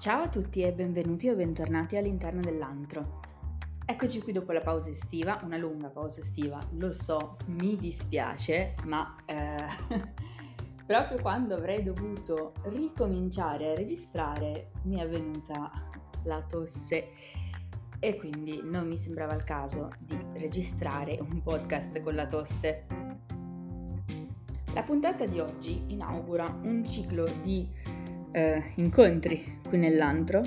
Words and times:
Ciao 0.00 0.22
a 0.22 0.28
tutti 0.30 0.62
e 0.62 0.72
benvenuti 0.72 1.28
o 1.28 1.34
bentornati 1.34 1.98
all'interno 1.98 2.40
dell'antro. 2.40 3.20
Eccoci 3.84 4.22
qui 4.22 4.32
dopo 4.32 4.50
la 4.52 4.62
pausa 4.62 4.88
estiva, 4.88 5.38
una 5.44 5.58
lunga 5.58 5.90
pausa 5.90 6.22
estiva, 6.22 6.58
lo 6.78 6.90
so, 6.90 7.36
mi 7.48 7.76
dispiace, 7.76 8.76
ma 8.84 9.14
eh, 9.26 9.62
proprio 10.86 11.20
quando 11.20 11.54
avrei 11.54 11.82
dovuto 11.82 12.54
ricominciare 12.62 13.72
a 13.72 13.74
registrare 13.74 14.70
mi 14.84 14.96
è 14.96 15.06
venuta 15.06 15.70
la 16.22 16.40
tosse 16.48 17.10
e 17.98 18.16
quindi 18.16 18.62
non 18.64 18.88
mi 18.88 18.96
sembrava 18.96 19.34
il 19.34 19.44
caso 19.44 19.90
di 19.98 20.18
registrare 20.32 21.18
un 21.20 21.42
podcast 21.42 22.00
con 22.00 22.14
la 22.14 22.26
tosse. 22.26 22.86
La 24.72 24.82
puntata 24.82 25.26
di 25.26 25.40
oggi 25.40 25.82
inaugura 25.88 26.58
un 26.62 26.86
ciclo 26.86 27.30
di 27.42 27.68
eh, 28.32 28.72
incontri 28.76 29.60
qui 29.68 29.78
nell'antro 29.78 30.42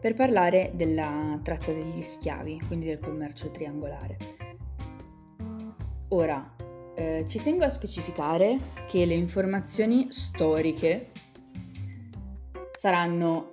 per 0.00 0.14
parlare 0.14 0.72
della 0.74 1.38
tratta 1.42 1.72
degli 1.72 2.02
schiavi, 2.02 2.60
quindi 2.66 2.86
del 2.86 3.00
commercio 3.00 3.50
triangolare. 3.50 4.16
Ora, 6.08 6.56
eh, 6.94 7.24
ci 7.26 7.40
tengo 7.40 7.64
a 7.64 7.68
specificare 7.68 8.58
che 8.88 9.04
le 9.04 9.14
informazioni 9.14 10.10
storiche 10.10 11.10
saranno 12.72 13.50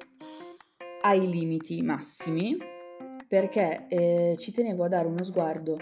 ai 1.02 1.30
limiti 1.30 1.82
massimi 1.82 2.58
perché 3.28 3.88
eh, 3.90 4.36
ci 4.38 4.52
tenevo 4.52 4.86
a 4.86 4.88
dare 4.88 5.08
uno 5.08 5.24
sguardo 5.24 5.78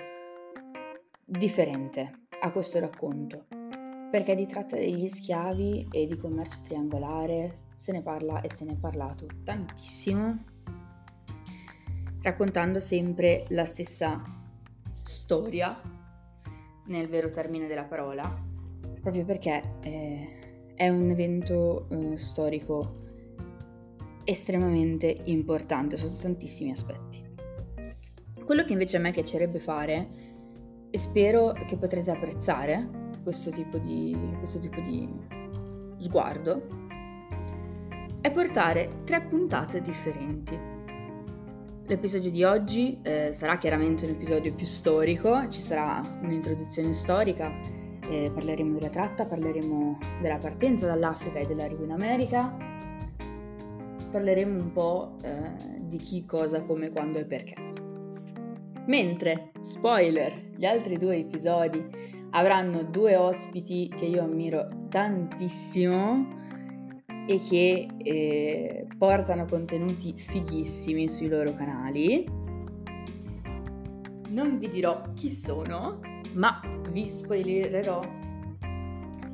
differente 1.23 2.25
a 2.39 2.51
questo 2.51 2.79
racconto, 2.79 3.45
perché 4.09 4.35
di 4.35 4.45
tratta 4.45 4.75
degli 4.75 5.07
schiavi 5.07 5.87
e 5.91 6.05
di 6.05 6.17
commercio 6.17 6.61
triangolare 6.63 7.63
se 7.73 7.91
ne 7.91 8.01
parla 8.01 8.41
e 8.41 8.49
se 8.49 8.65
ne 8.65 8.73
è 8.73 8.77
parlato 8.77 9.27
tantissimo, 9.43 10.43
raccontando 12.21 12.79
sempre 12.79 13.45
la 13.49 13.65
stessa 13.65 14.21
storia, 15.03 15.79
nel 16.87 17.07
vero 17.07 17.29
termine 17.29 17.67
della 17.67 17.83
parola, 17.83 18.23
proprio 19.01 19.25
perché 19.25 19.61
eh, 19.81 20.73
è 20.75 20.89
un 20.89 21.09
evento 21.09 21.87
eh, 21.89 22.17
storico 22.17 23.03
estremamente 24.23 25.21
importante 25.25 25.97
sotto 25.97 26.21
tantissimi 26.21 26.71
aspetti. 26.71 27.23
Quello 28.43 28.63
che 28.63 28.73
invece 28.73 28.97
a 28.97 28.99
me 28.99 29.11
piacerebbe 29.11 29.59
fare 29.59 30.07
e 30.89 30.97
spero 30.97 31.53
che 31.53 31.77
potrete 31.77 32.11
apprezzare 32.11 33.04
questo 33.25 33.49
tipo 33.49 33.79
di, 33.79 34.15
questo 34.37 34.59
tipo 34.59 34.79
di 34.81 35.09
sguardo, 35.97 36.61
è 38.21 38.31
portare 38.31 39.01
tre 39.03 39.21
puntate 39.21 39.81
differenti. 39.81 40.55
L'episodio 41.87 42.29
di 42.29 42.43
oggi 42.43 42.99
eh, 43.01 43.33
sarà 43.33 43.57
chiaramente 43.57 44.05
un 44.05 44.11
episodio 44.11 44.53
più 44.53 44.67
storico, 44.67 45.47
ci 45.47 45.61
sarà 45.61 46.01
un'introduzione 46.21 46.93
storica, 46.93 47.51
eh, 48.07 48.31
parleremo 48.31 48.73
della 48.73 48.89
tratta, 48.89 49.25
parleremo 49.25 49.97
della 50.21 50.37
partenza 50.37 50.85
dall'Africa 50.85 51.39
e 51.39 51.47
dell'arrivo 51.47 51.83
in 51.83 51.91
America, 51.91 52.55
parleremo 54.11 54.61
un 54.61 54.71
po' 54.71 55.17
eh, 55.23 55.79
di 55.79 55.97
chi, 55.97 56.25
cosa, 56.25 56.61
come, 56.61 56.91
quando 56.91 57.17
e 57.17 57.25
perché. 57.25 57.55
Mentre, 58.85 59.51
spoiler, 59.61 60.51
gli 60.55 60.65
altri 60.65 60.97
due 60.97 61.17
episodi 61.17 62.13
avranno 62.35 62.83
due 62.83 63.15
ospiti 63.15 63.91
che 63.95 64.05
io 64.05 64.23
ammiro 64.23 64.67
tantissimo 64.89 66.43
e 67.27 67.39
che 67.39 67.87
eh, 67.97 68.87
portano 68.97 69.45
contenuti 69.45 70.13
fighissimi 70.15 71.07
sui 71.07 71.27
loro 71.27 71.53
canali. 71.53 72.25
Non 74.29 74.59
vi 74.59 74.69
dirò 74.69 75.01
chi 75.13 75.31
sono, 75.31 76.01
ma 76.33 76.61
vi 76.91 77.07
spoilererò 77.07 78.01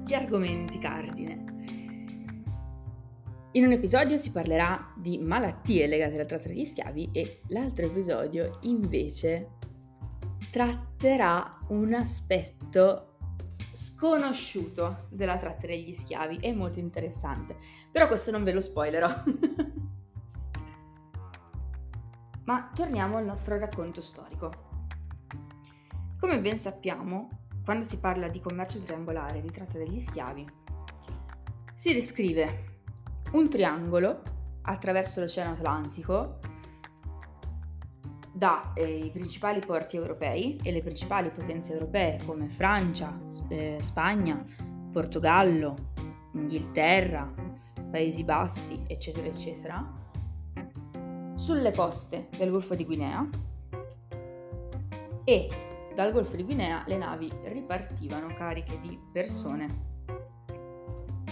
gli 0.06 0.13
argomenti 0.13 0.78
cardine. 0.78 1.45
In 3.53 3.66
un 3.66 3.72
episodio 3.72 4.16
si 4.16 4.31
parlerà 4.31 4.94
di 4.95 5.17
malattie 5.17 5.88
legate 5.88 6.13
alla 6.13 6.25
tratta 6.25 6.47
degli 6.47 6.63
schiavi 6.63 7.09
e 7.11 7.41
l'altro 7.47 7.88
episodio 7.88 8.59
invece 8.61 9.59
tratterà 10.51 11.57
un 11.69 11.94
aspetto 11.94 13.07
sconosciuto 13.72 15.07
della 15.09 15.38
tratta 15.38 15.66
degli 15.66 15.94
schiavi 15.94 16.39
e 16.41 16.53
molto 16.53 16.79
interessante. 16.79 17.56
Però 17.89 18.07
questo 18.07 18.31
non 18.31 18.44
ve 18.44 18.51
lo 18.51 18.59
spoilerò. 18.59 19.23
Ma 22.44 22.69
torniamo 22.75 23.16
al 23.16 23.23
nostro 23.23 23.57
racconto 23.57 24.01
storico. 24.01 24.69
Come 26.19 26.40
ben 26.40 26.57
sappiamo, 26.57 27.29
quando 27.63 27.85
si 27.85 27.97
parla 28.00 28.28
di 28.28 28.41
commercio 28.41 28.79
triangolare 28.79 29.38
e 29.38 29.41
di 29.41 29.51
tratta 29.51 29.78
degli 29.78 30.00
schiavi, 30.00 30.45
si 31.73 31.94
descrive 31.94 32.79
un 33.31 33.47
triangolo 33.50 34.22
attraverso 34.63 35.22
l'Oceano 35.22 35.53
Atlantico 35.53 36.40
dai 38.41 38.72
eh, 38.74 39.09
principali 39.12 39.59
porti 39.59 39.97
europei 39.97 40.59
e 40.63 40.72
le 40.72 40.81
principali 40.81 41.29
potenze 41.29 41.74
europee 41.74 42.19
come 42.25 42.50
Francia, 42.50 43.22
eh, 43.50 43.78
Spagna, 43.79 44.44
Portogallo, 44.91 45.75
Inghilterra, 46.34 47.31
Paesi 47.91 48.24
Bassi, 48.24 48.84
eccetera, 48.88 49.28
eccetera, 49.28 49.88
sulle 51.35 51.72
coste 51.72 52.29
del 52.35 52.50
Golfo 52.50 52.74
di 52.74 52.84
Guinea 52.84 53.29
e 55.23 55.47
dal 55.94 56.12
Golfo 56.12 56.35
di 56.35 56.44
Guinea 56.44 56.84
le 56.88 56.97
navi 56.97 57.29
ripartivano 57.44 58.34
cariche 58.34 58.79
di 58.79 59.00
persone 59.12 59.68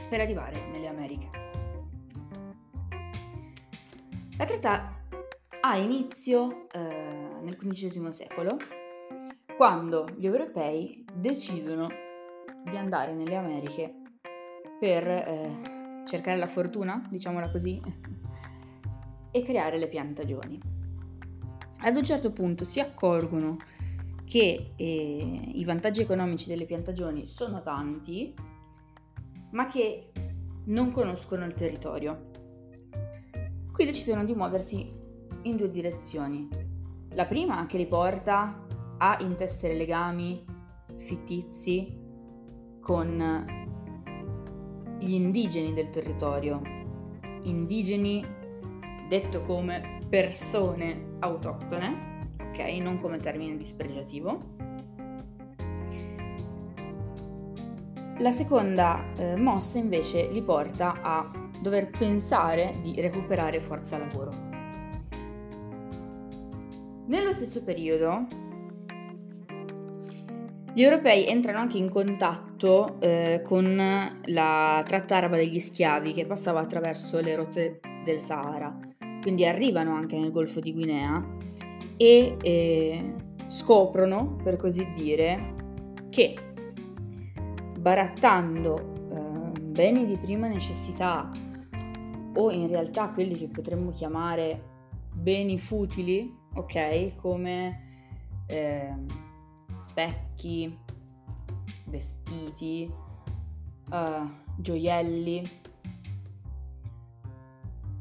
per 0.07 0.19
arrivare 0.19 0.63
nelle 0.67 0.87
Americhe. 0.87 1.29
La 4.37 4.45
tratta 4.45 4.98
ha 5.69 5.77
inizio 5.77 6.67
eh, 6.71 6.79
nel 7.43 7.55
XV 7.55 8.09
secolo, 8.09 8.57
quando 9.55 10.07
gli 10.17 10.25
europei 10.25 11.05
decidono 11.13 11.89
di 12.67 12.75
andare 12.75 13.13
nelle 13.13 13.35
Americhe 13.35 13.93
per 14.79 15.07
eh, 15.07 16.03
cercare 16.07 16.37
la 16.37 16.47
fortuna, 16.47 17.05
diciamola 17.07 17.51
così, 17.51 17.79
e 19.29 19.43
creare 19.43 19.77
le 19.77 19.87
piantagioni. 19.87 20.59
Ad 21.81 21.95
un 21.95 22.03
certo 22.03 22.31
punto 22.31 22.63
si 22.63 22.79
accorgono 22.79 23.57
che 24.25 24.73
eh, 24.75 25.51
i 25.53 25.63
vantaggi 25.65 26.01
economici 26.01 26.47
delle 26.49 26.65
piantagioni 26.65 27.27
sono 27.27 27.61
tanti, 27.61 28.33
ma 29.51 29.67
che 29.67 30.11
non 30.65 30.91
conoscono 30.91 31.45
il 31.45 31.53
territorio 31.53 32.29
Qui 33.79 33.87
decidono 33.87 34.25
di 34.25 34.35
muoversi 34.35 34.91
in 35.43 35.57
due 35.57 35.69
direzioni. 35.69 36.47
La 37.13 37.25
prima 37.25 37.65
che 37.65 37.77
li 37.77 37.87
porta 37.87 38.65
a 38.97 39.17
intessere 39.21 39.75
legami 39.75 40.43
fittizi 40.97 41.97
con 42.81 43.67
gli 44.99 45.13
indigeni 45.13 45.73
del 45.73 45.89
territorio. 45.89 46.61
Indigeni 47.43 48.23
detto 49.07 49.43
come 49.43 49.99
persone 50.09 51.15
autoctone, 51.19 52.23
ok? 52.37 52.59
Non 52.81 52.99
come 52.99 53.17
termine 53.17 53.55
dispregiativo. 53.55 54.57
La 58.17 58.31
seconda 58.31 59.13
eh, 59.15 59.37
mossa 59.37 59.77
invece 59.77 60.27
li 60.29 60.41
porta 60.41 61.01
a 61.01 61.31
dover 61.61 61.89
pensare 61.89 62.77
di 62.81 62.99
recuperare 62.99 63.61
forza 63.61 63.97
lavoro. 63.97 64.48
Nello 67.09 67.31
stesso 67.31 67.63
periodo, 67.63 68.27
gli 70.75 70.83
europei 70.83 71.25
entrano 71.25 71.57
anche 71.57 71.79
in 71.79 71.89
contatto 71.89 73.01
eh, 73.01 73.41
con 73.43 73.75
la 74.25 74.83
tratta 74.85 75.15
araba 75.15 75.35
degli 75.35 75.57
schiavi 75.57 76.13
che 76.13 76.27
passava 76.27 76.59
attraverso 76.59 77.19
le 77.19 77.35
rotte 77.35 77.79
del 78.03 78.19
Sahara, 78.19 78.77
quindi 79.21 79.43
arrivano 79.47 79.95
anche 79.95 80.19
nel 80.19 80.31
Golfo 80.31 80.59
di 80.59 80.71
Guinea 80.71 81.25
e 81.97 82.37
eh, 82.39 83.13
scoprono, 83.47 84.35
per 84.43 84.57
così 84.57 84.87
dire, 84.93 85.55
che 86.11 86.35
barattando 87.79 88.93
eh, 89.55 89.59
beni 89.61 90.05
di 90.05 90.17
prima 90.17 90.45
necessità 90.45 91.31
o 92.35 92.51
in 92.51 92.67
realtà 92.67 93.09
quelli 93.09 93.35
che 93.35 93.47
potremmo 93.47 93.89
chiamare 93.89 94.61
beni 95.11 95.57
futili, 95.57 96.38
ok? 96.53 97.15
Come 97.15 98.43
eh, 98.47 98.93
specchi, 99.81 100.77
vestiti, 101.85 102.91
uh, 103.89 104.29
gioielli, 104.57 105.49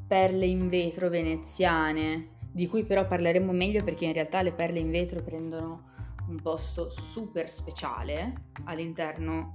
perle 0.07 0.47
in 0.47 0.69
vetro 0.69 1.09
veneziane, 1.09 2.37
di 2.51 2.67
cui 2.67 2.85
però 2.85 3.07
parleremo 3.07 3.53
meglio 3.53 3.85
perché 3.85 4.07
in 4.07 4.15
realtà 4.15 4.43
le 4.43 4.53
perle 4.53 4.79
in 4.79 4.91
vetro 4.91 5.23
prendono 5.23 5.87
un 6.29 6.41
posto 6.41 6.91
super 6.91 7.49
speciale 7.49 8.47
all'interno 8.65 9.53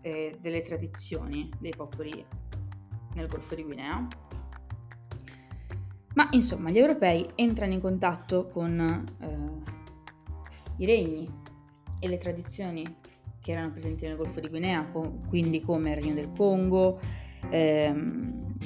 eh, 0.00 0.38
delle 0.40 0.62
tradizioni 0.62 1.50
dei 1.58 1.72
popoli 1.76 2.24
nel 3.14 3.26
Golfo 3.26 3.54
di 3.54 3.62
Guinea. 3.62 4.06
Ma 6.16 6.28
insomma, 6.30 6.70
gli 6.70 6.78
europei 6.78 7.28
entrano 7.34 7.74
in 7.74 7.80
contatto 7.80 8.48
con 8.48 9.06
eh, 9.20 9.72
i 10.78 10.86
regni 10.86 11.30
e 12.00 12.08
le 12.08 12.16
tradizioni 12.16 12.84
che 13.38 13.52
erano 13.52 13.70
presenti 13.70 14.06
nel 14.06 14.16
Golfo 14.16 14.40
di 14.40 14.48
Guinea, 14.48 14.86
co- 14.90 15.20
quindi 15.28 15.60
come 15.60 15.90
il 15.90 15.96
Regno 15.96 16.14
del 16.14 16.32
Congo, 16.34 16.98
ehm, 17.50 18.56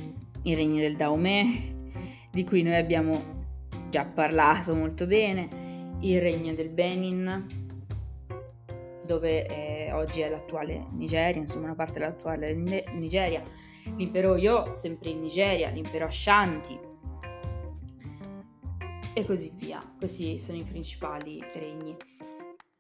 il 0.43 0.56
Regno 0.56 0.79
del 0.79 0.94
Dahomey, 0.94 1.91
di 2.31 2.44
cui 2.44 2.62
noi 2.62 2.76
abbiamo 2.76 3.38
già 3.91 4.05
parlato 4.05 4.73
molto 4.76 5.06
bene, 5.06 5.97
il 6.02 6.20
Regno 6.20 6.55
del 6.55 6.69
Benin, 6.69 7.47
dove 9.05 9.47
eh, 9.47 9.93
oggi 9.93 10.20
è 10.20 10.29
l'attuale 10.29 10.87
Nigeria, 10.93 11.41
insomma 11.41 11.64
una 11.64 11.75
parte 11.75 11.99
dell'attuale 11.99 12.55
Nigeria, 12.55 13.43
l'impero 13.97 14.37
Yo, 14.37 14.70
sempre 14.75 15.11
in 15.11 15.19
Nigeria, 15.19 15.69
l'impero 15.70 16.05
Ashanti 16.05 16.90
e 19.12 19.25
così 19.25 19.53
via. 19.55 19.81
Questi 19.99 20.39
sono 20.39 20.59
i 20.59 20.65
principali 20.65 21.43
regni. 21.55 21.97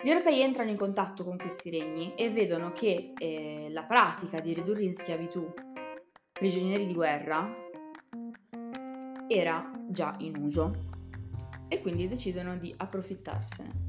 Gli 0.02 0.08
europei 0.08 0.40
entrano 0.40 0.70
in 0.70 0.76
contatto 0.76 1.24
con 1.24 1.36
questi 1.36 1.70
regni 1.70 2.14
e 2.14 2.30
vedono 2.30 2.72
che 2.72 3.12
eh, 3.18 3.68
la 3.70 3.84
pratica 3.84 4.40
di 4.40 4.54
ridurre 4.54 4.84
in 4.84 4.94
schiavitù 4.94 5.52
prigionieri 6.32 6.86
di 6.86 6.94
guerra 6.94 7.54
era 9.28 9.70
già 9.88 10.14
in 10.20 10.36
uso 10.36 10.88
e 11.68 11.80
quindi 11.82 12.08
decidono 12.08 12.56
di 12.56 12.72
approfittarsene 12.74 13.88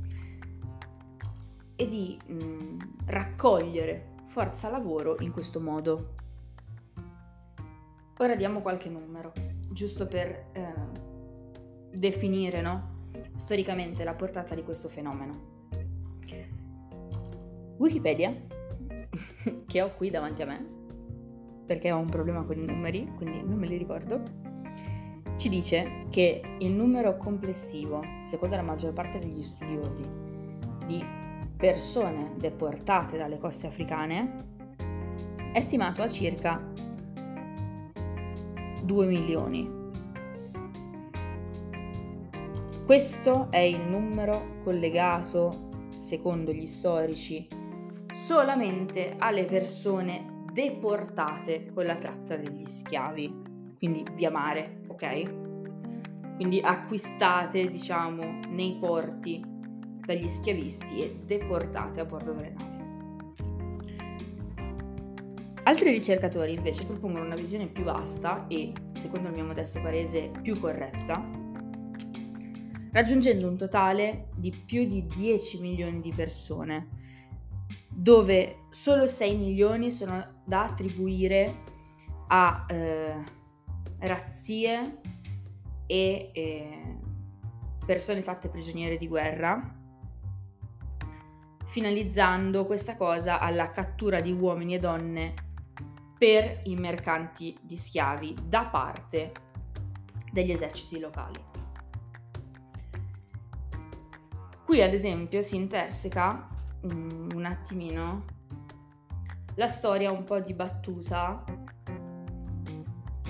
e 1.75 1.87
di 1.87 2.19
mh, 2.27 2.33
mm, 2.33 2.79
raccogliere 3.05 4.15
forza 4.25 4.69
lavoro 4.69 5.17
in 5.21 5.31
questo 5.31 5.61
modo. 5.61 6.15
Ora 8.17 8.35
diamo 8.35 8.61
qualche 8.61 8.89
numero, 8.89 9.31
giusto 9.71 10.05
per 10.05 10.49
eh, 10.51 11.10
definire 11.91 12.61
no? 12.61 13.09
storicamente 13.35 14.03
la 14.03 14.13
portata 14.13 14.55
di 14.55 14.63
questo 14.63 14.89
fenomeno. 14.89 15.49
Wikipedia, 17.77 18.31
che 19.65 19.81
ho 19.81 19.95
qui 19.95 20.11
davanti 20.11 20.43
a 20.43 20.45
me, 20.45 20.65
perché 21.65 21.91
ho 21.91 21.97
un 21.97 22.09
problema 22.09 22.43
con 22.43 22.59
i 22.59 22.65
numeri, 22.65 23.11
quindi 23.15 23.41
non 23.41 23.57
me 23.57 23.65
li 23.65 23.77
ricordo, 23.77 24.21
ci 25.35 25.49
dice 25.49 26.05
che 26.11 26.41
il 26.59 26.71
numero 26.71 27.17
complessivo, 27.17 28.01
secondo 28.23 28.55
la 28.55 28.61
maggior 28.61 28.93
parte 28.93 29.17
degli 29.17 29.41
studiosi, 29.41 30.03
di 30.85 31.03
persone 31.57 32.35
deportate 32.37 33.17
dalle 33.17 33.39
coste 33.39 33.65
africane 33.65 34.35
è 35.51 35.61
stimato 35.61 36.03
a 36.03 36.07
circa 36.07 36.63
2 38.83 39.05
milioni. 39.07 39.80
Questo 42.85 43.49
è 43.51 43.59
il 43.59 43.79
numero 43.79 44.59
collegato, 44.63 45.69
secondo 45.95 46.51
gli 46.51 46.65
storici, 46.65 47.47
solamente 48.11 49.15
alle 49.17 49.45
persone 49.45 50.43
deportate 50.51 51.71
con 51.73 51.85
la 51.85 51.95
tratta 51.95 52.35
degli 52.35 52.65
schiavi, 52.65 53.75
quindi 53.77 54.03
via 54.15 54.29
mare, 54.29 54.81
ok? 54.87 56.35
Quindi 56.35 56.59
acquistate, 56.59 57.69
diciamo, 57.69 58.39
nei 58.49 58.75
porti 58.77 59.41
dagli 60.05 60.27
schiavisti 60.27 61.01
e 61.01 61.19
deportate 61.23 62.01
a 62.01 62.05
bordo 62.05 62.33
delle 62.33 62.53
navi. 62.57 62.79
Altri 65.63 65.91
ricercatori 65.91 66.53
invece 66.53 66.85
propongono 66.85 67.25
una 67.25 67.35
visione 67.35 67.67
più 67.67 67.83
vasta 67.83 68.47
e, 68.47 68.73
secondo 68.89 69.29
il 69.29 69.35
mio 69.35 69.45
modesto 69.45 69.79
parese, 69.79 70.31
più 70.41 70.59
corretta, 70.59 71.23
raggiungendo 72.91 73.47
un 73.47 73.57
totale 73.57 74.29
di 74.35 74.51
più 74.51 74.85
di 74.85 75.05
10 75.05 75.59
milioni 75.61 76.01
di 76.01 76.13
persone 76.13 76.99
dove 77.89 78.65
solo 78.69 79.05
6 79.05 79.37
milioni 79.37 79.91
sono 79.91 80.41
da 80.45 80.63
attribuire 80.63 81.63
a 82.27 82.65
eh, 82.67 83.23
razzie 83.99 84.99
e 85.85 86.31
eh, 86.33 86.97
persone 87.85 88.21
fatte 88.21 88.49
prigioniere 88.49 88.97
di 88.97 89.07
guerra, 89.07 89.77
finalizzando 91.65 92.65
questa 92.65 92.95
cosa 92.95 93.39
alla 93.39 93.71
cattura 93.71 94.21
di 94.21 94.31
uomini 94.31 94.75
e 94.75 94.79
donne 94.79 95.33
per 96.17 96.61
i 96.63 96.75
mercanti 96.75 97.57
di 97.61 97.75
schiavi 97.75 98.35
da 98.45 98.65
parte 98.65 99.31
degli 100.31 100.51
eserciti 100.51 100.99
locali. 100.99 101.50
Qui 104.71 104.81
ad 104.81 104.93
esempio 104.93 105.41
si 105.41 105.57
interseca 105.57 106.47
Mm, 106.87 107.29
un 107.35 107.45
attimino 107.45 108.25
la 109.53 109.67
storia 109.67 110.11
un 110.11 110.23
po' 110.23 110.39
dibattuta 110.39 111.43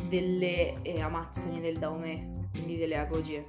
delle 0.08 0.82
eh, 0.84 1.02
Amazzoni 1.02 1.60
del 1.60 1.78
Dahomey, 1.78 2.48
quindi 2.52 2.78
delle 2.78 2.96
Agogie, 2.96 3.46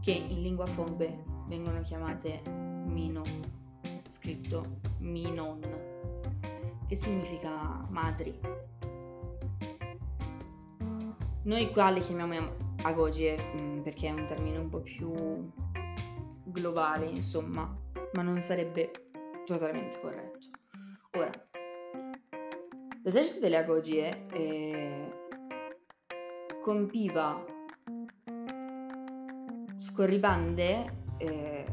che 0.00 0.10
in 0.10 0.42
lingua 0.42 0.66
Fombe 0.66 1.22
vengono 1.46 1.80
chiamate 1.82 2.42
Mino, 2.86 3.22
scritto 4.08 4.80
Minon, 4.98 5.60
che 6.88 6.96
significa 6.96 7.86
madri. 7.90 8.36
Noi 11.42 11.70
qua 11.70 11.90
le 11.90 12.00
chiamiamo 12.00 12.48
Agogie 12.82 13.36
mm, 13.60 13.80
perché 13.82 14.08
è 14.08 14.10
un 14.10 14.26
termine 14.26 14.58
un 14.58 14.68
po' 14.68 14.80
più 14.80 15.14
globale, 16.56 17.04
insomma, 17.04 17.70
ma 18.14 18.22
non 18.22 18.40
sarebbe 18.40 18.90
totalmente 19.44 20.00
corretto. 20.00 20.48
Ora, 21.12 21.30
l'esercito 23.02 23.40
delle 23.40 23.58
Agogie 23.58 24.26
eh, 24.32 25.12
compiva 26.62 27.44
scorribande 29.76 31.04
eh, 31.18 31.66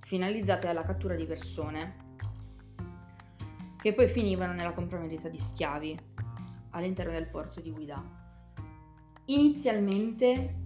finalizzate 0.00 0.68
alla 0.68 0.82
cattura 0.82 1.14
di 1.14 1.26
persone 1.26 2.00
che 3.76 3.92
poi 3.92 4.08
finivano 4.08 4.54
nella 4.54 4.72
compravendita 4.72 5.28
di 5.28 5.38
schiavi 5.38 5.98
all'interno 6.70 7.12
del 7.12 7.28
porto 7.28 7.60
di 7.60 7.70
Guida. 7.70 8.02
Inizialmente 9.26 10.61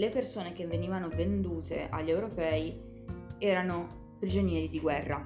le 0.00 0.08
persone 0.08 0.54
che 0.54 0.66
venivano 0.66 1.10
vendute 1.10 1.86
agli 1.90 2.08
europei 2.08 2.74
erano 3.36 4.14
prigionieri 4.18 4.70
di 4.70 4.80
guerra. 4.80 5.22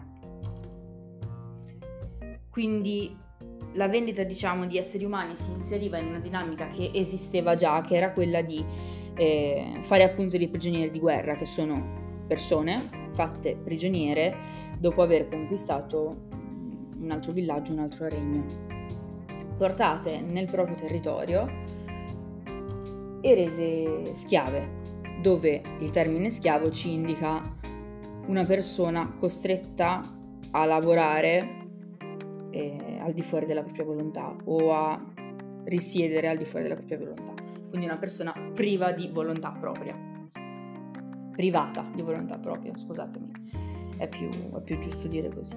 Quindi 2.51 3.17
la 3.75 3.87
vendita, 3.87 4.25
diciamo, 4.25 4.67
di 4.67 4.77
esseri 4.77 5.05
umani 5.05 5.37
si 5.37 5.53
inseriva 5.53 5.99
in 5.99 6.09
una 6.09 6.19
dinamica 6.19 6.67
che 6.67 6.91
esisteva 6.93 7.55
già, 7.55 7.81
che 7.83 7.95
era 7.95 8.11
quella 8.11 8.43
di 8.43 8.65
eh, 9.15 9.79
fare 9.81 10.03
appunto 10.03 10.37
dei 10.37 10.49
prigionieri 10.49 10.91
di 10.91 10.99
guerra, 10.99 11.37
che 11.37 11.47
sono 11.47 12.03
persone 12.27 12.81
fatte 13.11 13.57
prigioniere 13.57 14.37
dopo 14.77 15.03
aver 15.03 15.29
conquistato 15.29 16.27
un 16.99 17.11
altro 17.13 17.31
villaggio, 17.31 17.73
un 17.73 17.79
altro 17.79 18.09
regno, 18.09 18.45
portate 19.57 20.21
nel 20.21 20.47
proprio 20.47 20.75
territorio 20.75 21.84
e 23.25 23.35
rese 23.35 24.15
schiave, 24.15 24.83
dove 25.23 25.63
il 25.81 25.91
termine 25.91 26.29
schiavo 26.29 26.71
ci 26.71 26.93
indica 26.93 27.41
una 28.27 28.45
persona 28.45 29.15
costretta 29.19 30.03
a 30.51 30.65
lavorare 30.67 31.63
eh, 32.51 32.99
al 33.01 33.15
di 33.15 33.23
fuori 33.23 33.47
della 33.47 33.63
propria 33.63 33.85
volontà 33.87 34.37
o 34.45 34.75
a 34.75 35.03
risiedere 35.65 36.29
al 36.29 36.37
di 36.37 36.45
fuori 36.45 36.65
della 36.65 36.77
propria 36.77 36.99
volontà. 36.99 37.33
Quindi 37.71 37.87
una 37.87 37.97
persona 37.97 38.35
priva 38.53 38.93
di 38.93 39.09
volontà 39.11 39.53
propria. 39.59 39.99
Privata 41.33 41.91
di 41.95 42.03
volontà 42.03 42.37
propria, 42.39 42.77
scusatemi. 42.77 43.31
È 43.97 44.07
più, 44.07 44.29
è 44.29 44.61
più 44.61 44.79
giusto 44.81 45.09
dire 45.09 45.31
così. 45.31 45.57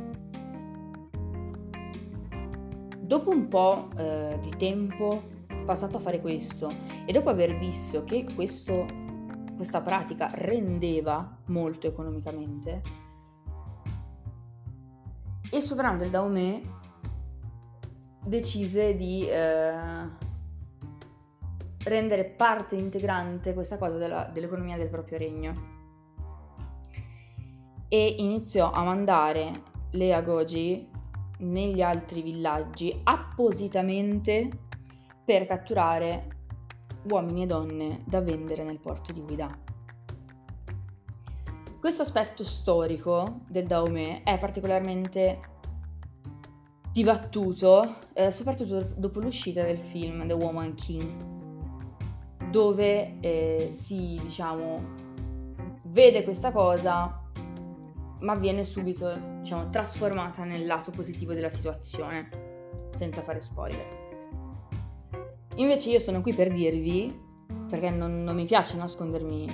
Dopo 2.98 3.30
un 3.30 3.50
po' 3.50 3.90
eh, 3.98 4.40
di 4.42 4.52
tempo 4.58 5.36
passato 5.68 5.98
a 5.98 6.00
fare 6.00 6.22
questo. 6.22 6.72
E 7.06 7.12
dopo 7.12 7.30
aver 7.30 7.58
visto 7.58 8.04
che 8.06 8.26
questo, 8.34 8.86
questa 9.56 9.82
pratica 9.82 10.32
rendeva 10.34 11.40
molto 11.48 11.88
economicamente, 11.88 12.82
il 15.52 15.62
sovrano 15.62 15.98
del 15.98 16.10
Dahomey 16.10 16.70
decise 18.26 18.96
di 18.96 19.28
eh, 19.28 19.72
rendere 21.84 22.26
parte 22.26 22.76
integrante 22.76 23.54
questa 23.54 23.78
cosa 23.78 23.98
della, 23.98 24.30
dell'economia 24.32 24.78
del 24.78 24.90
proprio 24.90 25.18
regno. 25.18 25.76
E 27.90 28.16
iniziò 28.18 28.72
a 28.72 28.84
mandare 28.84 29.64
le 29.92 30.14
agogi 30.14 30.90
negli 31.40 31.82
altri 31.82 32.22
villaggi 32.22 33.00
appositamente 33.04 34.67
per 35.28 35.46
catturare 35.46 36.28
uomini 37.10 37.44
e 37.44 37.46
donne 37.48 38.02
da 38.06 38.22
vendere 38.22 38.64
nel 38.64 38.80
porto 38.80 39.12
di 39.12 39.20
Guida. 39.20 39.60
Questo 41.82 42.04
aspetto 42.04 42.46
storico 42.46 43.42
del 43.50 43.66
Dahomey 43.66 44.22
è 44.24 44.38
particolarmente 44.38 45.40
dibattuto, 46.94 47.98
eh, 48.14 48.32
soprattutto 48.32 48.94
dopo 48.96 49.20
l'uscita 49.20 49.64
del 49.64 49.80
film 49.80 50.26
The 50.26 50.34
Woman 50.34 50.76
King, 50.76 51.26
dove 52.50 53.20
eh, 53.20 53.68
si, 53.70 54.18
diciamo, 54.22 54.82
vede 55.88 56.24
questa 56.24 56.54
cosa 56.54 57.22
ma 58.20 58.34
viene 58.36 58.64
subito, 58.64 59.14
diciamo, 59.40 59.70
trasformata 59.70 60.46
nel 60.46 60.66
lato 60.66 60.92
positivo 60.92 61.34
della 61.34 61.50
situazione, 61.50 62.30
senza 62.96 63.22
fare 63.22 63.42
spoiler. 63.42 64.07
Invece 65.58 65.90
io 65.90 66.00
sono 66.00 66.22
qui 66.22 66.34
per 66.34 66.52
dirvi, 66.52 67.16
perché 67.68 67.90
non, 67.90 68.24
non 68.24 68.36
mi 68.36 68.46
piace 68.46 68.78
nascondermi 68.78 69.48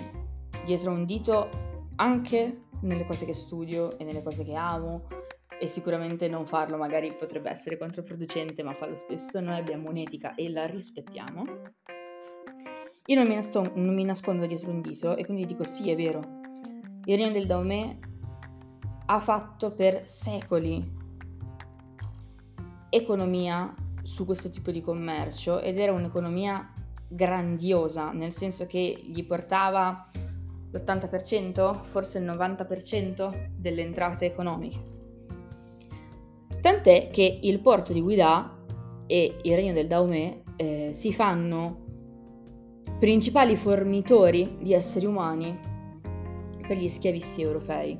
dietro 0.66 0.92
un 0.92 1.06
dito 1.06 1.50
anche 1.96 2.64
nelle 2.82 3.06
cose 3.06 3.26
che 3.26 3.34
studio 3.34 3.98
e 3.98 4.04
nelle 4.04 4.22
cose 4.22 4.44
che 4.44 4.54
amo, 4.54 5.08
e 5.58 5.68
sicuramente 5.70 6.28
non 6.28 6.46
farlo 6.46 6.76
magari 6.76 7.14
potrebbe 7.14 7.50
essere 7.50 7.78
controproducente, 7.78 8.64
ma 8.64 8.74
fa 8.74 8.86
lo 8.86 8.98
stesso, 8.98 9.40
noi 9.40 9.58
abbiamo 9.58 9.90
un'etica 9.90 10.36
e 10.36 10.50
la 10.50 10.66
rispettiamo. 10.66 11.46
Io 13.06 13.16
non 13.16 13.26
mi, 13.26 13.36
nascondo, 13.36 13.72
non 13.76 13.94
mi 13.94 14.04
nascondo 14.04 14.46
dietro 14.46 14.72
un 14.72 14.82
dito 14.82 15.16
e 15.16 15.24
quindi 15.24 15.46
dico 15.46 15.64
sì, 15.64 15.90
è 15.90 15.96
vero. 15.96 16.42
Il 17.06 17.18
regno 17.18 17.32
del 17.32 17.46
Daomè 17.46 17.98
ha 19.06 19.20
fatto 19.20 19.72
per 19.72 20.02
secoli 20.06 21.02
economia 22.90 23.74
su 24.04 24.26
questo 24.26 24.50
tipo 24.50 24.72
di 24.72 24.82
commercio 24.82 25.60
ed 25.60 25.80
era 25.80 25.94
un'economia 25.94 26.64
grandiosa, 27.08 28.12
nel 28.12 28.32
senso 28.32 28.66
che 28.66 29.02
gli 29.04 29.26
portava 29.26 30.10
l'80%, 30.72 31.84
forse 31.84 32.20
il 32.20 32.26
90% 32.26 33.50
delle 33.56 33.82
entrate 33.82 34.26
economiche. 34.26 34.92
Tant'è 36.60 37.10
che 37.10 37.40
il 37.42 37.60
porto 37.60 37.94
di 37.94 38.02
Guida 38.02 38.58
e 39.06 39.38
il 39.42 39.56
regno 39.56 39.74
del 39.74 39.88
Daomè 39.88 40.42
eh, 40.56 40.90
si 40.94 41.12
fanno 41.14 41.82
principali 43.00 43.56
fornitori 43.56 44.58
di 44.62 44.74
esseri 44.74 45.06
umani 45.06 45.60
per 46.66 46.78
gli 46.78 46.88
schiavisti 46.88 47.42
europei. 47.42 47.98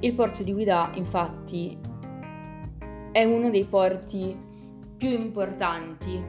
Il 0.00 0.14
porto 0.14 0.42
di 0.42 0.52
Guida, 0.52 0.90
infatti, 0.94 1.78
è 3.16 3.24
uno 3.24 3.48
dei 3.48 3.64
porti 3.64 4.36
più 4.98 5.08
importanti 5.08 6.22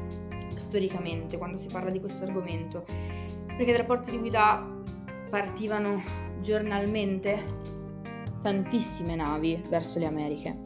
storicamente 0.55 1.37
quando 1.37 1.57
si 1.57 1.67
parla 1.67 1.89
di 1.89 1.99
questo 1.99 2.23
argomento, 2.23 2.85
perché 3.45 3.73
dal 3.73 3.85
porto 3.85 4.09
di 4.09 4.17
Guida 4.17 4.65
partivano 5.29 6.01
giornalmente 6.39 7.43
tantissime 8.41 9.15
navi 9.15 9.61
verso 9.67 9.99
le 9.99 10.05
Americhe. 10.05 10.59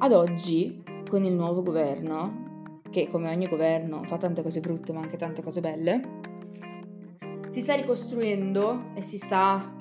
Ad 0.00 0.12
oggi, 0.12 0.84
con 1.08 1.24
il 1.24 1.32
nuovo 1.32 1.62
governo, 1.62 2.80
che 2.90 3.08
come 3.08 3.30
ogni 3.30 3.48
governo 3.48 4.02
fa 4.02 4.18
tante 4.18 4.42
cose 4.42 4.60
brutte 4.60 4.92
ma 4.92 5.00
anche 5.00 5.16
tante 5.16 5.42
cose 5.42 5.62
belle, 5.62 6.20
si 7.48 7.62
sta 7.62 7.76
ricostruendo 7.76 8.90
e 8.92 9.00
si 9.00 9.16
sta 9.16 9.74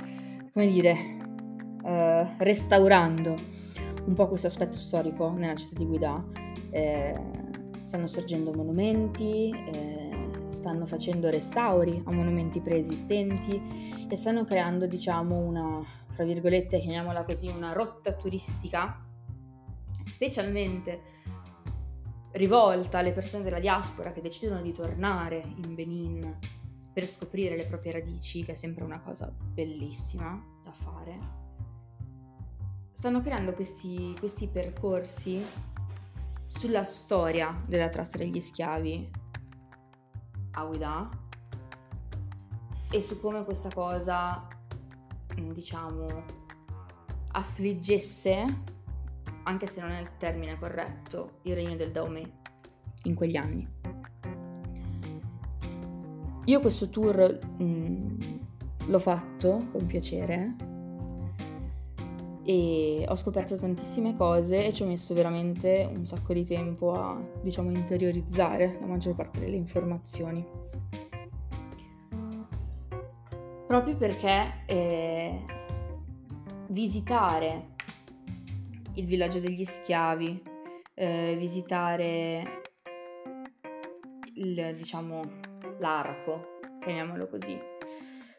come 0.53 0.67
dire, 0.67 0.95
eh, 1.83 2.27
restaurando 2.37 3.59
un 4.05 4.13
po' 4.13 4.27
questo 4.27 4.47
aspetto 4.47 4.77
storico 4.77 5.31
nella 5.31 5.55
città 5.55 5.77
di 5.77 5.85
Guida. 5.85 6.23
Eh, 6.69 7.19
stanno 7.79 8.07
sorgendo 8.07 8.53
monumenti, 8.53 9.51
eh, 9.51 10.11
stanno 10.49 10.85
facendo 10.85 11.29
restauri 11.29 12.01
a 12.05 12.11
monumenti 12.11 12.61
preesistenti 12.61 14.07
e 14.07 14.15
stanno 14.15 14.43
creando, 14.43 14.85
diciamo, 14.85 15.37
una, 15.37 15.83
fra 16.09 16.23
virgolette, 16.23 16.79
chiamiamola 16.79 17.23
così, 17.23 17.47
una 17.47 17.73
rotta 17.73 18.13
turistica 18.13 19.05
specialmente 20.03 21.19
rivolta 22.33 22.99
alle 22.99 23.11
persone 23.11 23.43
della 23.43 23.59
diaspora 23.59 24.11
che 24.11 24.21
decidono 24.21 24.61
di 24.61 24.71
tornare 24.71 25.43
in 25.63 25.75
Benin 25.75 26.37
per 26.93 27.07
scoprire 27.07 27.55
le 27.55 27.65
proprie 27.65 27.93
radici, 27.93 28.43
che 28.43 28.51
è 28.51 28.55
sempre 28.55 28.83
una 28.83 28.99
cosa 28.99 29.31
bellissima 29.31 30.41
da 30.63 30.71
fare, 30.71 31.17
stanno 33.01 33.21
creando 33.21 33.53
questi, 33.53 34.15
questi 34.19 34.47
percorsi 34.47 35.43
sulla 36.43 36.83
storia 36.83 37.63
della 37.65 37.89
tratta 37.89 38.19
degli 38.19 38.39
schiavi. 38.39 39.09
A 40.51 40.63
Uda 40.65 41.09
e 42.91 43.01
su 43.01 43.19
come 43.19 43.43
questa 43.43 43.69
cosa, 43.73 44.47
mm, 45.33 45.49
diciamo, 45.49 46.23
affliggesse, 47.31 48.61
anche 49.45 49.65
se 49.65 49.81
non 49.81 49.89
è 49.89 49.99
il 49.99 50.17
termine 50.17 50.59
corretto, 50.59 51.39
il 51.41 51.55
regno 51.55 51.75
del 51.75 51.91
Daomè 51.91 52.31
in 53.05 53.15
quegli 53.15 53.35
anni. 53.35 53.67
Io 56.45 56.59
questo 56.59 56.87
tour 56.91 57.39
mh, 57.57 57.63
mm, 57.63 58.19
l'ho 58.85 58.99
fatto 58.99 59.69
con 59.71 59.87
piacere 59.87 60.69
e 62.43 63.05
ho 63.07 63.15
scoperto 63.15 63.55
tantissime 63.55 64.15
cose 64.15 64.65
e 64.65 64.73
ci 64.73 64.81
ho 64.83 64.87
messo 64.87 65.13
veramente 65.13 65.87
un 65.95 66.05
sacco 66.05 66.33
di 66.33 66.43
tempo 66.43 66.91
a, 66.93 67.19
diciamo, 67.41 67.69
interiorizzare 67.69 68.77
la 68.79 68.87
maggior 68.87 69.15
parte 69.15 69.39
delle 69.39 69.55
informazioni. 69.55 70.45
Proprio 73.67 73.95
perché 73.95 74.63
eh, 74.65 75.45
visitare 76.69 77.69
il 78.95 79.05
villaggio 79.05 79.39
degli 79.39 79.63
schiavi, 79.63 80.43
eh, 80.95 81.35
visitare 81.37 82.63
il, 84.33 84.73
diciamo, 84.75 85.23
l'arco, 85.79 86.59
chiamiamolo 86.81 87.27
così, 87.27 87.57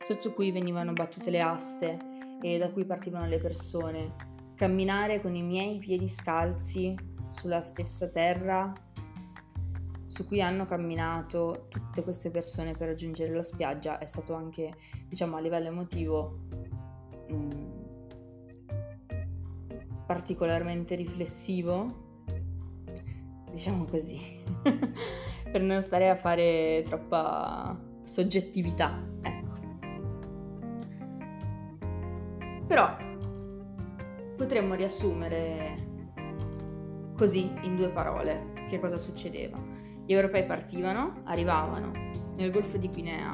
sotto 0.05 0.33
cui 0.35 0.51
venivano 0.51 0.93
battute 0.93 1.31
le 1.31 1.41
aste 1.41 2.11
e 2.43 2.59
da 2.59 2.71
cui 2.71 2.85
partivano 2.85 3.27
le 3.27 3.39
persone. 3.39 4.15
Camminare 4.55 5.21
con 5.21 5.35
i 5.35 5.43
miei 5.43 5.79
piedi 5.79 6.09
scalzi 6.09 6.95
sulla 7.29 7.61
stessa 7.61 8.09
terra 8.09 8.73
su 10.13 10.27
cui 10.27 10.43
hanno 10.43 10.67
camminato 10.67 11.69
tutte 11.71 12.03
queste 12.03 12.31
persone 12.31 12.73
per 12.73 12.89
raggiungere 12.89 13.35
la 13.35 13.41
spiaggia 13.41 13.97
è 13.97 14.05
stato 14.05 14.35
anche, 14.35 14.75
diciamo, 15.09 15.37
a 15.37 15.41
livello 15.41 15.69
emotivo 15.69 16.41
mh, 17.29 17.35
mm, 17.35 17.51
particolarmente 20.05 20.97
riflessivo, 20.97 22.25
diciamo 23.51 23.87
così. 23.87 24.43
per 25.51 25.63
non 25.63 25.81
stare 25.81 26.11
a 26.11 26.15
fare 26.15 26.83
troppa 26.87 27.79
soggettività, 28.03 29.03
ecco. 29.23 29.42
Però 32.73 32.97
potremmo 34.35 34.73
riassumere 34.73 35.77
così 37.15 37.53
in 37.65 37.77
due 37.77 37.91
parole 37.91 38.55
che 38.71 38.81
cosa 38.81 38.97
succedeva. 38.97 39.59
Gli 40.07 40.15
europei 40.15 40.47
partivano, 40.47 41.21
arrivavano 41.25 41.91
nel 42.35 42.51
Golfo 42.51 42.79
di 42.79 42.89
Guinea, 42.89 43.31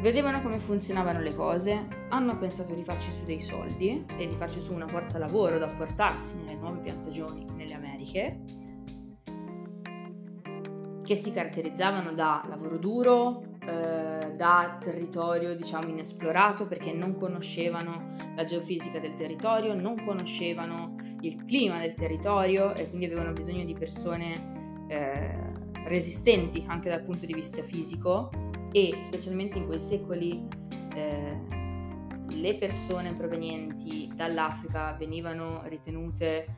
vedevano 0.00 0.40
come 0.40 0.58
funzionavano 0.58 1.20
le 1.20 1.34
cose, 1.34 1.86
hanno 2.08 2.38
pensato 2.38 2.72
di 2.72 2.82
farci 2.82 3.10
su 3.10 3.26
dei 3.26 3.42
soldi 3.42 4.06
e 4.16 4.26
di 4.26 4.34
farci 4.36 4.62
su 4.62 4.72
una 4.72 4.88
forza 4.88 5.18
lavoro 5.18 5.58
da 5.58 5.68
portarsi 5.68 6.36
nelle 6.36 6.54
nuove 6.54 6.78
piantagioni 6.78 7.44
nelle 7.54 7.74
Americhe 7.74 8.40
che 11.04 11.14
si 11.14 11.30
caratterizzavano 11.30 12.14
da 12.14 12.42
lavoro 12.48 12.78
duro, 12.78 13.51
eh, 13.64 14.32
da 14.34 14.78
territorio 14.80 15.54
diciamo 15.54 15.88
inesplorato 15.88 16.66
perché 16.66 16.92
non 16.92 17.14
conoscevano 17.16 18.14
la 18.34 18.44
geofisica 18.44 18.98
del 18.98 19.14
territorio, 19.14 19.72
non 19.74 20.04
conoscevano 20.04 20.96
il 21.20 21.44
clima 21.44 21.78
del 21.78 21.94
territorio 21.94 22.74
e 22.74 22.88
quindi 22.88 23.06
avevano 23.06 23.32
bisogno 23.32 23.64
di 23.64 23.74
persone 23.74 24.86
eh, 24.88 25.36
resistenti 25.84 26.64
anche 26.66 26.88
dal 26.88 27.02
punto 27.02 27.24
di 27.24 27.34
vista 27.34 27.62
fisico 27.62 28.30
e 28.72 28.98
specialmente 29.00 29.58
in 29.58 29.66
quei 29.66 29.78
secoli 29.78 30.44
eh, 30.94 31.38
le 32.28 32.54
persone 32.56 33.12
provenienti 33.12 34.10
dall'Africa 34.12 34.94
venivano 34.94 35.62
ritenute 35.66 36.56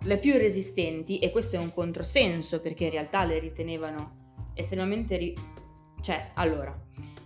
le 0.00 0.18
più 0.18 0.38
resistenti, 0.38 1.18
e 1.18 1.30
questo 1.30 1.56
è 1.56 1.58
un 1.58 1.74
controsenso 1.74 2.60
perché 2.60 2.84
in 2.84 2.90
realtà 2.90 3.24
le 3.24 3.38
ritenevano 3.40 4.52
estremamente... 4.54 5.16
Ri- 5.16 5.54
cioè, 6.06 6.30
allora, 6.34 6.72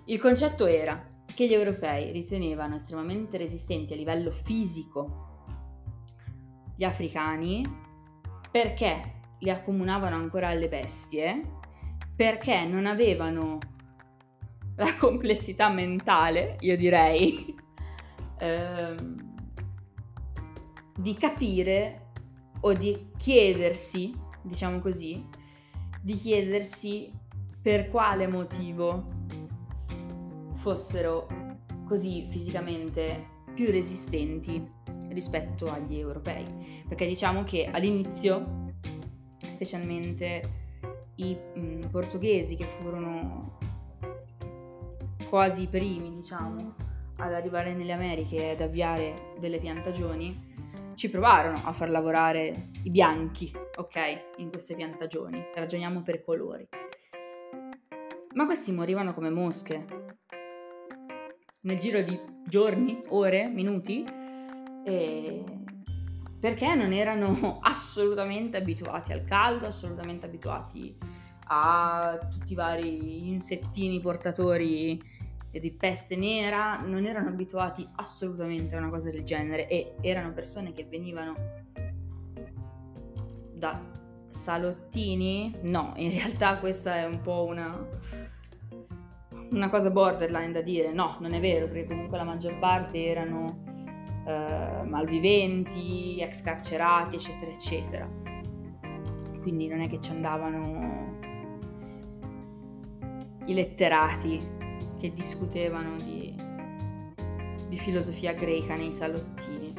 il 0.06 0.18
concetto 0.18 0.64
era 0.64 1.06
che 1.34 1.46
gli 1.46 1.52
europei 1.52 2.12
ritenevano 2.12 2.76
estremamente 2.76 3.36
resistenti 3.36 3.92
a 3.92 3.96
livello 3.96 4.30
fisico 4.30 5.26
gli 6.76 6.84
africani 6.84 7.62
perché 8.50 9.20
li 9.40 9.50
accomunavano 9.50 10.16
ancora 10.16 10.48
alle 10.48 10.70
bestie, 10.70 11.58
perché 12.16 12.64
non 12.64 12.86
avevano 12.86 13.58
la 14.76 14.96
complessità 14.96 15.68
mentale, 15.68 16.56
io 16.60 16.78
direi, 16.78 17.54
ehm, 18.40 19.34
di 20.96 21.14
capire 21.16 22.12
o 22.60 22.72
di 22.72 23.10
chiedersi, 23.18 24.14
diciamo 24.40 24.80
così, 24.80 25.22
di 26.00 26.14
chiedersi 26.14 27.19
per 27.62 27.90
quale 27.90 28.26
motivo 28.26 29.18
fossero 30.54 31.26
così 31.86 32.26
fisicamente 32.28 33.38
più 33.54 33.70
resistenti 33.70 34.64
rispetto 35.08 35.66
agli 35.66 35.98
europei. 35.98 36.44
Perché 36.88 37.06
diciamo 37.06 37.42
che 37.44 37.66
all'inizio, 37.70 38.74
specialmente 39.48 40.42
i 41.16 41.34
mh, 41.34 41.88
portoghesi 41.90 42.56
che 42.56 42.66
furono 42.78 43.58
quasi 45.28 45.62
i 45.62 45.68
primi, 45.68 46.12
diciamo, 46.12 46.74
ad 47.16 47.34
arrivare 47.34 47.74
nelle 47.74 47.92
Americhe 47.92 48.36
e 48.36 48.50
ad 48.50 48.60
avviare 48.60 49.34
delle 49.38 49.58
piantagioni, 49.58 50.48
ci 50.94 51.10
provarono 51.10 51.60
a 51.64 51.72
far 51.72 51.90
lavorare 51.90 52.70
i 52.82 52.90
bianchi, 52.90 53.52
ok, 53.76 53.96
in 54.38 54.50
queste 54.50 54.74
piantagioni. 54.74 55.42
Ragioniamo 55.54 56.02
per 56.02 56.22
colori. 56.22 56.68
Ma 58.32 58.46
questi 58.46 58.70
morivano 58.70 59.12
come 59.12 59.30
mosche. 59.30 59.84
Nel 61.62 61.78
giro 61.78 62.00
di 62.00 62.18
giorni, 62.46 63.00
ore, 63.08 63.48
minuti, 63.48 64.04
e... 64.84 65.44
perché 66.38 66.74
non 66.74 66.92
erano 66.92 67.58
assolutamente 67.62 68.56
abituati 68.56 69.12
al 69.12 69.24
caldo, 69.24 69.66
assolutamente 69.66 70.26
abituati 70.26 70.96
a 71.52 72.18
tutti 72.30 72.52
i 72.52 72.54
vari 72.54 73.28
insettini 73.28 73.98
portatori 73.98 75.02
di 75.50 75.72
peste 75.72 76.14
nera, 76.14 76.80
non 76.80 77.06
erano 77.06 77.30
abituati 77.30 77.86
assolutamente 77.96 78.76
a 78.76 78.78
una 78.78 78.90
cosa 78.90 79.10
del 79.10 79.24
genere 79.24 79.66
e 79.66 79.96
erano 80.00 80.32
persone 80.32 80.72
che 80.72 80.84
venivano 80.84 81.34
da 83.52 83.98
salottini. 84.28 85.52
No, 85.62 85.92
in 85.96 86.12
realtà 86.12 86.58
questa 86.58 86.98
è 86.98 87.04
un 87.04 87.20
po' 87.20 87.44
una, 87.44 87.86
una 89.52 89.68
cosa 89.68 89.90
borderline 89.90 90.52
da 90.52 90.62
dire. 90.62 90.92
No, 90.92 91.16
non 91.20 91.32
è 91.34 91.40
vero, 91.40 91.66
perché 91.66 91.86
comunque 91.86 92.16
la 92.16 92.24
maggior 92.24 92.58
parte 92.58 93.04
erano 93.04 93.62
eh, 94.26 94.82
malviventi, 94.84 96.20
ex 96.20 96.42
carcerati, 96.42 97.16
eccetera, 97.16 97.50
eccetera. 97.50 98.08
Quindi 99.40 99.68
non 99.68 99.80
è 99.80 99.88
che 99.88 100.00
ci 100.00 100.10
andavano 100.10 101.18
i 103.46 103.54
letterati 103.54 104.58
che 104.98 105.12
discutevano 105.12 105.96
di, 105.96 106.34
di 107.68 107.76
filosofia 107.76 108.32
greca 108.34 108.76
nei 108.76 108.92
salottini. 108.92 109.72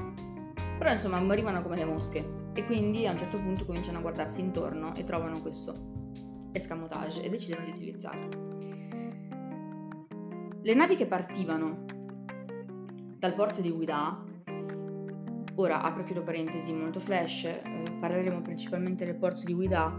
Però 0.78 0.90
insomma 0.90 1.20
morivano 1.20 1.62
come 1.62 1.78
le 1.78 1.86
mosche 1.86 2.40
e 2.54 2.66
quindi 2.66 3.06
a 3.06 3.12
un 3.12 3.18
certo 3.18 3.38
punto 3.38 3.66
cominciano 3.66 4.00
a 4.00 4.02
guardarsi 4.02 4.42
intorno 4.42 4.96
e 4.96 5.04
trovano 5.04 5.40
questo 5.42 5.90
escamotage 6.52 7.22
e 7.22 7.30
decidono 7.30 7.66
di 7.66 7.72
utilizzarlo. 7.72 8.61
Le 10.64 10.76
navi 10.76 10.96
che 10.96 11.08
partivano 11.08 11.86
dal 13.18 13.34
porto 13.34 13.62
di 13.62 13.72
Ouida, 13.72 14.24
ora 15.56 15.82
apro 15.82 16.04
chiudo 16.04 16.22
parentesi 16.22 16.72
molto 16.72 17.00
flash, 17.00 17.46
eh, 17.46 17.84
parleremo 18.00 18.44
principalmente 18.44 19.04
del 19.04 19.16
porto 19.16 19.44
di 19.44 19.54
Ouida 19.54 19.92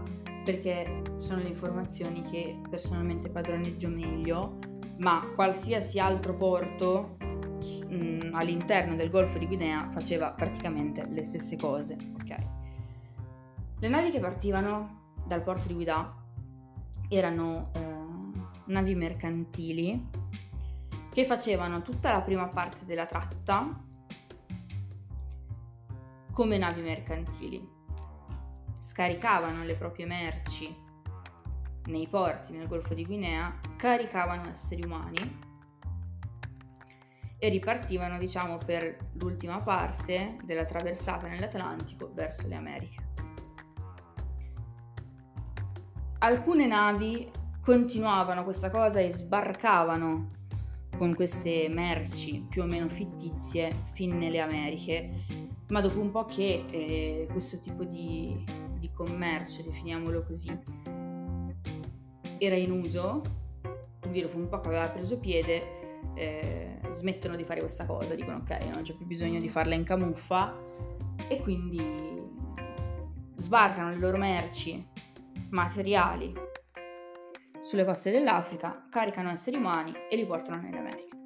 perché 0.45 1.01
sono 1.17 1.41
le 1.41 1.49
informazioni 1.49 2.21
che 2.21 2.61
personalmente 2.69 3.29
padroneggio 3.29 3.89
meglio 3.89 4.59
ma 4.99 5.29
qualsiasi 5.35 5.99
altro 5.99 6.33
porto 6.37 7.17
mh, 7.19 7.95
mm, 7.95 8.33
all'interno 8.33 8.95
del 8.95 9.09
Golfo 9.09 9.37
di 9.39 9.47
Guinea 9.47 9.89
faceva 9.91 10.31
praticamente 10.31 11.05
le 11.09 11.25
stesse 11.25 11.57
cose. 11.57 11.97
Okay. 12.21 12.47
Le 13.79 13.87
navi 13.89 14.11
che 14.11 14.21
partivano 14.21 15.11
dal 15.27 15.43
porto 15.43 15.67
di 15.67 15.73
Guida 15.73 16.15
erano 17.09 17.69
eh, 17.73 17.81
navi 18.67 18.95
mercantili 18.95 20.21
che 21.13 21.25
facevano 21.25 21.83
tutta 21.83 22.11
la 22.11 22.21
prima 22.21 22.47
parte 22.47 22.85
della 22.85 23.05
tratta 23.05 23.81
come 26.31 26.57
navi 26.57 26.81
mercantili. 26.81 27.69
Scaricavano 28.79 29.63
le 29.63 29.75
proprie 29.75 30.07
merci 30.07 30.75
nei 31.85 32.07
porti 32.07 32.53
nel 32.53 32.67
Golfo 32.67 32.95
di 32.95 33.05
Guinea 33.05 33.59
caricavano 33.77 34.49
esseri 34.49 34.83
umani 34.83 35.41
e 37.37 37.49
ripartivano, 37.49 38.17
diciamo, 38.17 38.57
per 38.57 39.11
l'ultima 39.19 39.59
parte 39.59 40.37
della 40.43 40.65
traversata 40.65 41.27
nell'Atlantico 41.27 42.09
verso 42.13 42.47
le 42.47 42.55
Americhe. 42.55 43.11
Alcune 46.19 46.65
navi 46.65 47.29
continuavano 47.61 48.43
questa 48.43 48.69
cosa 48.69 48.99
e 48.99 49.11
sbarcavano 49.11 50.41
con 51.03 51.15
queste 51.15 51.67
merci 51.67 52.45
più 52.47 52.61
o 52.61 52.65
meno 52.65 52.87
fittizie 52.87 53.75
fin 53.91 54.17
nelle 54.17 54.39
Americhe, 54.39 55.09
ma 55.67 55.81
dopo 55.81 55.99
un 55.99 56.11
po' 56.11 56.23
che 56.23 56.63
eh, 56.71 57.27
questo 57.29 57.59
tipo 57.59 57.83
di, 57.83 58.41
di 58.79 58.89
commercio, 58.89 59.63
definiamolo 59.63 60.23
così, 60.23 60.57
era 62.37 62.55
in 62.55 62.71
uso, 62.71 63.21
quindi 63.99 64.21
dopo 64.21 64.37
un 64.37 64.47
po' 64.47 64.61
che 64.61 64.69
aveva 64.69 64.87
preso 64.87 65.19
piede, 65.19 66.11
eh, 66.15 66.79
smettono 66.91 67.35
di 67.35 67.43
fare 67.43 67.59
questa 67.59 67.85
cosa, 67.85 68.15
dicono 68.15 68.37
ok, 68.37 68.63
non 68.73 68.83
c'è 68.83 68.93
più 68.93 69.05
bisogno 69.05 69.41
di 69.41 69.49
farla 69.49 69.73
in 69.73 69.83
camuffa 69.83 70.57
e 71.27 71.41
quindi 71.41 71.85
sbarcano 73.35 73.89
le 73.89 73.97
loro 73.97 74.15
merci 74.15 74.87
materiali 75.49 76.33
sulle 77.63 77.85
coste 77.85 78.11
dell'Africa, 78.11 78.87
caricano 78.89 79.29
esseri 79.29 79.55
umani 79.55 79.93
e 80.09 80.17
li 80.17 80.25
portano 80.25 80.61
nelle 80.61 80.79
Americhe. 80.79 81.17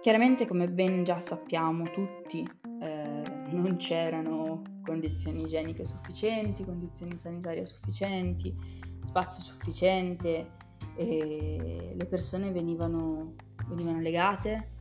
Chiaramente, 0.00 0.46
come 0.46 0.70
ben 0.70 1.04
già 1.04 1.20
sappiamo 1.20 1.90
tutti, 1.90 2.50
eh, 2.80 3.22
non 3.50 3.76
c'erano 3.76 4.62
condizioni 4.82 5.42
igieniche 5.42 5.84
sufficienti, 5.84 6.64
condizioni 6.64 7.18
sanitarie 7.18 7.66
sufficienti, 7.66 8.56
spazio 9.02 9.42
sufficiente 9.42 10.52
e 10.96 11.92
le 11.94 12.06
persone 12.06 12.50
venivano, 12.52 13.34
venivano 13.68 14.00
legate 14.00 14.78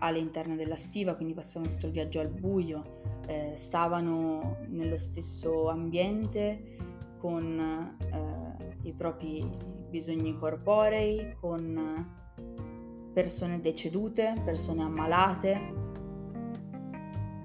all'interno 0.00 0.56
della 0.56 0.76
stiva, 0.76 1.14
quindi 1.14 1.32
passavano 1.32 1.72
tutto 1.72 1.86
il 1.86 1.92
viaggio 1.92 2.20
al 2.20 2.28
buio, 2.28 3.00
eh, 3.26 3.52
stavano 3.56 4.58
nello 4.68 4.98
stesso 4.98 5.70
ambiente 5.70 6.96
con 7.18 7.96
eh, 8.12 8.78
i 8.82 8.92
propri 8.92 9.48
bisogni 9.88 10.34
corporei, 10.34 11.34
con 11.40 12.16
persone 13.12 13.60
decedute, 13.60 14.34
persone 14.44 14.82
ammalate, 14.82 15.86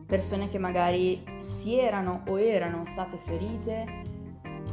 persone 0.05 0.47
che 0.47 0.59
magari 0.59 1.23
si 1.39 1.77
erano 1.77 2.23
o 2.27 2.39
erano 2.39 2.85
state 2.85 3.17
ferite 3.17 3.85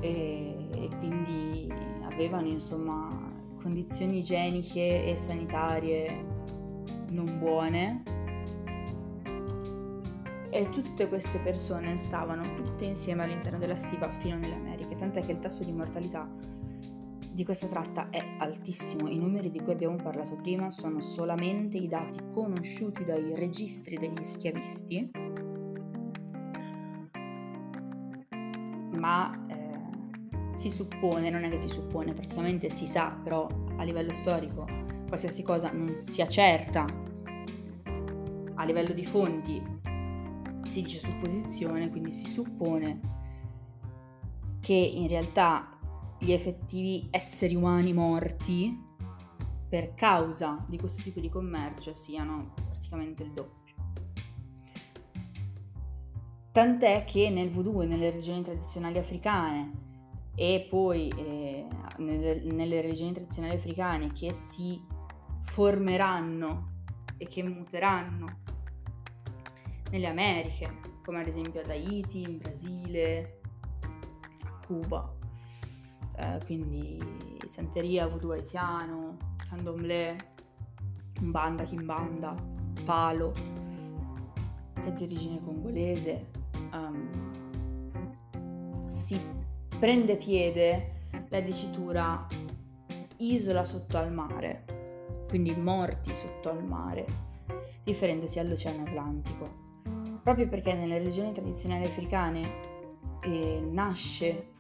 e, 0.01 0.69
e 0.75 0.91
quindi 0.99 1.73
avevano 2.03 2.47
insomma 2.49 3.09
condizioni 3.61 4.19
igieniche 4.19 5.07
e 5.07 5.17
sanitarie 5.17 6.25
non 7.11 7.39
buone. 7.39 8.03
E 10.53 10.69
tutte 10.71 11.09
queste 11.09 11.39
persone 11.39 11.97
stavano 11.97 12.43
tutte 12.57 12.85
insieme 12.85 13.23
all'interno 13.23 13.59
della 13.59 13.77
stiva 13.77 14.11
fino 14.13 14.37
nelle 14.37 14.55
Americhe, 14.55 14.70
tant'è 15.01 15.23
che 15.25 15.33
il 15.33 15.39
tasso 15.39 15.65
di 15.65 15.73
mortalità 15.73 16.29
di 17.33 17.45
questa 17.45 17.67
tratta 17.67 18.11
è 18.11 18.23
altissimo. 18.39 19.09
I 19.09 19.19
numeri 19.19 19.51
di 19.51 19.59
cui 19.61 19.73
abbiamo 19.73 19.97
parlato 19.97 20.37
prima 20.37 20.69
sono 20.69 21.01
solamente 21.01 21.79
i 21.79 21.89
dati 21.89 22.19
conosciuti 22.35 23.03
dai 23.03 23.35
registri 23.35 23.97
degli 23.97 24.23
schiavisti, 24.23 25.11
ma 28.93 29.47
eh, 29.47 30.53
si 30.53 30.69
suppone, 30.69 31.31
non 31.31 31.45
è 31.45 31.49
che 31.49 31.59
si 31.59 31.69
suppone, 31.69 32.13
praticamente 32.13 32.69
si 32.69 32.87
sa, 32.87 33.19
però 33.23 33.49
a 33.77 33.83
livello 33.83 34.13
storico 34.13 34.67
qualsiasi 35.09 35.43
cosa 35.43 35.73
non 35.73 35.93
sia 35.95 36.27
certa 36.27 36.85
a 38.55 38.65
livello 38.65 38.93
di 38.93 39.05
fonti 39.05 39.79
si 40.63 40.83
dice 40.83 40.99
supposizione, 40.99 41.89
quindi 41.89 42.11
si 42.11 42.29
suppone 42.29 43.01
che 44.61 44.75
in 44.75 45.09
realtà 45.09 45.79
gli 46.19 46.33
effettivi 46.33 47.09
esseri 47.11 47.55
umani 47.55 47.93
morti 47.93 48.89
per 49.69 49.95
causa 49.95 50.65
di 50.69 50.79
questo 50.79 51.03
tipo 51.03 51.21
di 51.21 51.29
commercio 51.29 51.95
siano 51.95 52.53
praticamente 52.55 53.23
il 53.23 53.33
doppio. 53.33 53.75
Tant'è 56.53 57.05
che 57.05 57.31
nel 57.31 57.51
voodoo 57.51 57.83
e 57.83 57.87
nelle 57.87 58.11
regioni 58.11 58.43
tradizionali 58.43 58.99
africane 58.99 59.89
e 60.35 60.67
poi 60.69 61.09
eh, 61.17 61.67
nelle, 61.99 62.43
nelle 62.43 62.81
regioni 62.81 63.13
tradizionali 63.13 63.55
africane 63.55 64.11
che 64.11 64.33
si 64.33 64.81
formeranno 65.43 66.73
e 67.17 67.27
che 67.27 67.43
muteranno 67.43 68.39
nelle 69.91 70.07
Americhe, 70.07 70.81
come 71.05 71.21
ad 71.21 71.29
esempio 71.29 71.61
ad 71.61 71.71
Haiti, 71.71 72.23
in 72.23 72.39
Brasile, 72.39 73.40
Cuba. 74.71 75.13
Eh, 76.17 76.39
quindi 76.45 76.97
Santeria, 77.47 78.07
voodoo 78.07 78.31
haitiano, 78.31 79.17
candomblé, 79.49 80.17
Mbanda, 81.21 81.65
Kimbanda, 81.65 82.37
Palo, 82.85 83.33
che 84.75 84.87
è 84.87 84.93
di 84.93 85.03
origine 85.03 85.41
congolese, 85.43 86.31
um, 86.73 87.11
si 88.87 89.21
prende 89.77 90.17
piede 90.17 91.09
la 91.31 91.41
dicitura 91.41 92.29
isola 93.17 93.65
sotto 93.65 93.99
al 93.99 94.13
mare, 94.13 94.65
quindi 95.29 95.53
morti 95.57 96.15
sotto 96.15 96.49
al 96.49 96.65
mare, 96.65 97.07
riferendosi 97.83 98.39
all'Oceano 98.39 98.83
Atlantico. 98.83 99.69
Proprio 100.23 100.49
perché 100.49 100.75
nelle 100.75 100.99
regioni 100.99 101.33
tradizionali 101.33 101.87
africane 101.87 102.79
eh, 103.23 103.61
nasce 103.61 104.53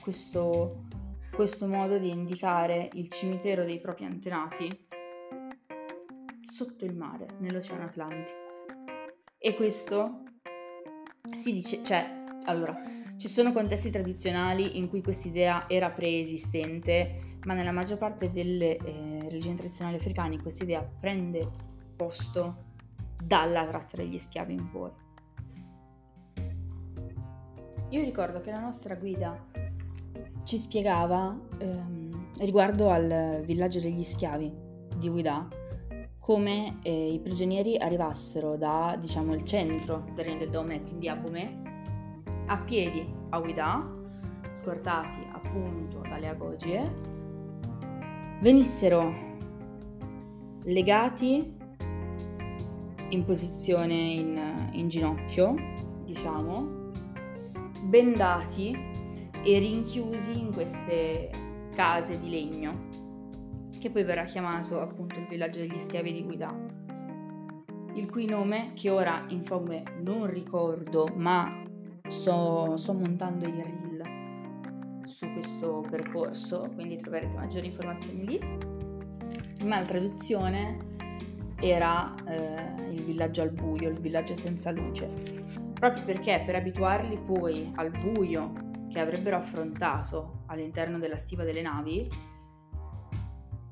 questo, 0.00 0.84
questo 1.34 1.66
modo 1.66 1.98
di 1.98 2.10
indicare 2.10 2.90
il 2.94 3.08
cimitero 3.08 3.64
dei 3.64 3.78
propri 3.78 4.04
antenati 4.04 4.86
sotto 6.42 6.84
il 6.84 6.94
mare, 6.94 7.36
nell'Oceano 7.38 7.84
Atlantico. 7.84 8.38
E 9.38 9.54
questo 9.54 10.22
si 11.30 11.52
dice, 11.52 11.82
cioè, 11.82 12.24
allora, 12.44 12.76
ci 13.16 13.28
sono 13.28 13.52
contesti 13.52 13.90
tradizionali 13.90 14.78
in 14.78 14.88
cui 14.88 15.02
questa 15.02 15.28
idea 15.28 15.68
era 15.68 15.90
preesistente, 15.90 17.38
ma 17.44 17.54
nella 17.54 17.72
maggior 17.72 17.98
parte 17.98 18.30
delle 18.30 18.76
eh, 18.76 19.28
religioni 19.28 19.56
tradizionali 19.56 19.96
africane 19.96 20.40
questa 20.40 20.64
idea 20.64 20.82
prende 20.82 21.48
posto 21.96 22.70
dalla 23.22 23.66
tratta 23.66 23.96
degli 23.96 24.18
schiavi 24.18 24.52
in 24.52 24.70
poi. 24.70 24.90
Io 27.92 28.02
ricordo 28.02 28.40
che 28.40 28.50
la 28.50 28.58
nostra 28.58 28.94
guida 28.94 29.38
ci 30.44 30.58
spiegava 30.58 31.38
ehm, 31.58 32.30
riguardo 32.38 32.88
al 32.88 33.42
villaggio 33.44 33.80
degli 33.80 34.02
schiavi 34.02 34.50
di 34.96 35.08
Ouida 35.10 35.46
come 36.18 36.78
eh, 36.80 37.12
i 37.12 37.20
prigionieri 37.20 37.76
arrivassero 37.76 38.56
da, 38.56 38.96
diciamo, 38.98 39.34
il 39.34 39.44
centro 39.44 40.06
del 40.14 40.24
Regno 40.24 40.38
del 40.38 40.48
Dome, 40.48 40.82
quindi 40.82 41.08
a 41.08 41.16
Bomé, 41.16 42.22
a 42.46 42.56
piedi 42.56 43.06
a 43.28 43.38
Ouida, 43.38 43.86
scortati 44.52 45.18
appunto 45.30 46.00
dalle 46.00 46.28
agogie, 46.28 46.94
venissero 48.40 49.12
legati 50.62 51.58
in 53.10 53.24
posizione 53.26 53.94
in, 53.94 54.70
in 54.72 54.88
ginocchio, 54.88 55.54
diciamo, 56.04 56.80
bendati 57.82 58.76
e 59.42 59.58
rinchiusi 59.58 60.38
in 60.38 60.52
queste 60.52 61.30
case 61.74 62.20
di 62.20 62.30
legno 62.30 63.00
che 63.82 63.90
poi 63.90 64.04
verrà 64.04 64.22
chiamato 64.22 64.80
appunto 64.80 65.18
il 65.18 65.26
villaggio 65.26 65.58
degli 65.58 65.76
schiavi 65.76 66.12
di 66.12 66.22
Guida, 66.22 66.56
il 67.94 68.08
cui 68.08 68.26
nome, 68.26 68.70
che 68.74 68.90
ora 68.90 69.24
in 69.30 69.42
fondo 69.42 69.82
non 70.02 70.26
ricordo, 70.26 71.08
ma 71.16 71.64
sto, 72.06 72.76
sto 72.76 72.92
montando 72.92 73.44
il 73.44 73.54
reel 73.54 75.02
su 75.04 75.26
questo 75.32 75.84
percorso, 75.90 76.70
quindi 76.74 76.96
troverete 76.96 77.34
maggiori 77.34 77.66
informazioni 77.66 78.24
lì, 78.24 78.40
ma 79.64 79.80
la 79.80 79.84
traduzione 79.84 80.90
era 81.58 82.14
eh, 82.28 82.88
il 82.92 83.02
villaggio 83.02 83.42
al 83.42 83.50
buio, 83.50 83.88
il 83.88 83.98
villaggio 83.98 84.36
senza 84.36 84.70
luce, 84.70 85.41
proprio 85.82 86.04
perché 86.04 86.40
per 86.46 86.54
abituarli 86.54 87.18
poi 87.18 87.72
al 87.74 87.90
buio 87.90 88.86
che 88.88 89.00
avrebbero 89.00 89.34
affrontato 89.34 90.44
all'interno 90.46 91.00
della 91.00 91.16
stiva 91.16 91.42
delle 91.42 91.60
navi, 91.60 92.08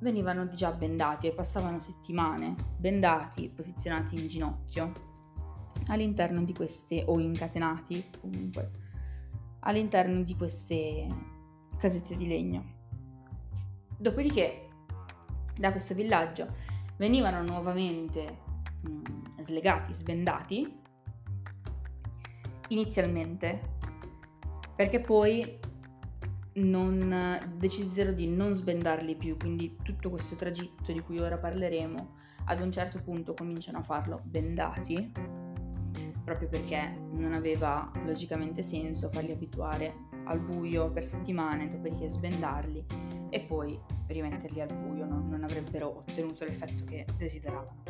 venivano 0.01 0.49
già 0.49 0.73
bendati 0.73 1.29
e 1.29 1.33
passavano 1.33 1.79
settimane 1.79 2.57
bendati, 2.77 3.49
posizionati 3.49 4.19
in 4.19 4.27
ginocchio 4.27 4.91
all'interno 5.87 6.43
di 6.43 6.53
queste, 6.53 7.05
o 7.07 7.21
incatenati 7.21 8.05
comunque, 8.21 8.71
all'interno 9.61 10.23
di 10.23 10.35
queste 10.35 11.07
casette 11.79 12.17
di 12.17 12.27
legno. 12.27 12.65
Dopodiché, 13.97 14.69
da 15.57 15.71
questo 15.71 15.95
villaggio 15.95 16.57
venivano 16.97 17.41
nuovamente 17.45 18.39
mh, 18.83 19.43
slegati, 19.43 19.95
sbendati, 19.95 20.80
inizialmente, 22.71 23.79
perché 24.75 25.01
poi 25.01 25.59
non, 26.55 27.55
decisero 27.57 28.13
di 28.13 28.27
non 28.27 28.53
sbendarli 28.53 29.15
più, 29.15 29.37
quindi 29.37 29.77
tutto 29.83 30.11
questo 30.11 30.37
tragitto 30.37 30.93
di 30.93 31.01
cui 31.01 31.19
ora 31.19 31.39
parleremo 31.39 32.19
ad 32.47 32.61
un 32.61 32.73
certo 32.73 33.01
punto 33.01 33.35
cominciano 33.35 33.79
a 33.79 33.83
farlo 33.83 34.21
bendati, 34.25 35.13
proprio 36.25 36.49
perché 36.49 36.99
non 37.13 37.33
aveva 37.33 37.91
logicamente 38.05 38.63
senso 38.63 39.11
farli 39.11 39.33
abituare 39.33 40.09
al 40.25 40.41
buio 40.41 40.91
per 40.91 41.05
settimane, 41.05 41.69
dopodiché 41.69 42.09
sbendarli 42.09 42.85
e 43.31 43.41
poi 43.41 43.79
rimetterli 44.07 44.61
al 44.61 44.75
buio, 44.75 45.07
non, 45.07 45.29
non 45.29 45.45
avrebbero 45.45 45.99
ottenuto 45.99 46.45
l'effetto 46.45 46.85
che 46.85 47.07
desideravano. 47.17 47.83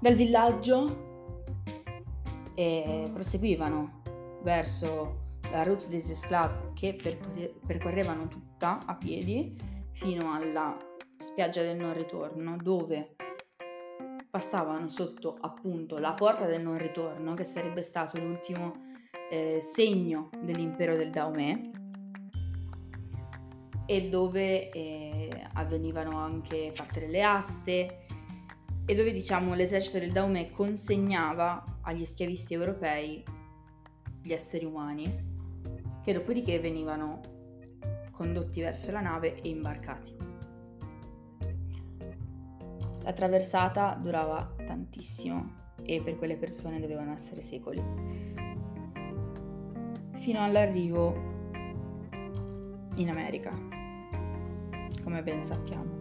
Dal 0.00 0.14
villaggio 0.14 1.11
eh, 2.54 3.10
proseguivano 3.12 4.02
verso 4.42 5.20
la 5.50 5.62
Route 5.62 5.88
des 5.88 6.10
Esclaves 6.10 6.72
che 6.74 6.94
percorre- 6.94 7.54
percorrevano 7.66 8.28
tutta 8.28 8.78
a 8.84 8.94
piedi 8.94 9.56
fino 9.92 10.32
alla 10.32 10.76
spiaggia 11.18 11.62
del 11.62 11.76
non 11.76 11.94
ritorno 11.94 12.56
dove 12.56 13.16
passavano 14.30 14.88
sotto 14.88 15.36
appunto 15.40 15.98
la 15.98 16.14
porta 16.14 16.46
del 16.46 16.62
non 16.62 16.78
ritorno 16.78 17.34
che 17.34 17.44
sarebbe 17.44 17.82
stato 17.82 18.18
l'ultimo 18.18 18.90
eh, 19.30 19.60
segno 19.60 20.30
dell'impero 20.42 20.96
del 20.96 21.10
Daomè 21.10 21.70
e 23.86 24.08
dove 24.08 24.70
eh, 24.70 25.48
avvenivano 25.52 26.16
anche 26.18 26.72
parte 26.74 27.00
delle 27.00 27.22
aste 27.22 28.06
e 28.84 28.94
dove 28.94 29.12
diciamo 29.12 29.54
l'esercito 29.54 29.98
del 29.98 30.12
Daomè 30.12 30.50
consegnava 30.50 31.62
agli 31.82 32.04
schiavisti 32.04 32.54
europei 32.54 33.22
gli 34.20 34.32
esseri 34.32 34.64
umani 34.64 35.30
che 36.02 36.12
dopodiché 36.12 36.58
venivano 36.58 37.20
condotti 38.10 38.60
verso 38.60 38.90
la 38.92 39.00
nave 39.00 39.40
e 39.40 39.48
imbarcati. 39.48 40.16
La 43.02 43.12
traversata 43.12 43.98
durava 44.00 44.54
tantissimo 44.64 45.60
e 45.84 46.00
per 46.02 46.16
quelle 46.16 46.36
persone 46.36 46.78
dovevano 46.78 47.12
essere 47.12 47.40
secoli, 47.40 47.82
fino 50.12 50.40
all'arrivo 50.40 51.30
in 52.96 53.08
America, 53.10 53.50
come 55.02 55.22
ben 55.24 55.42
sappiamo. 55.42 56.00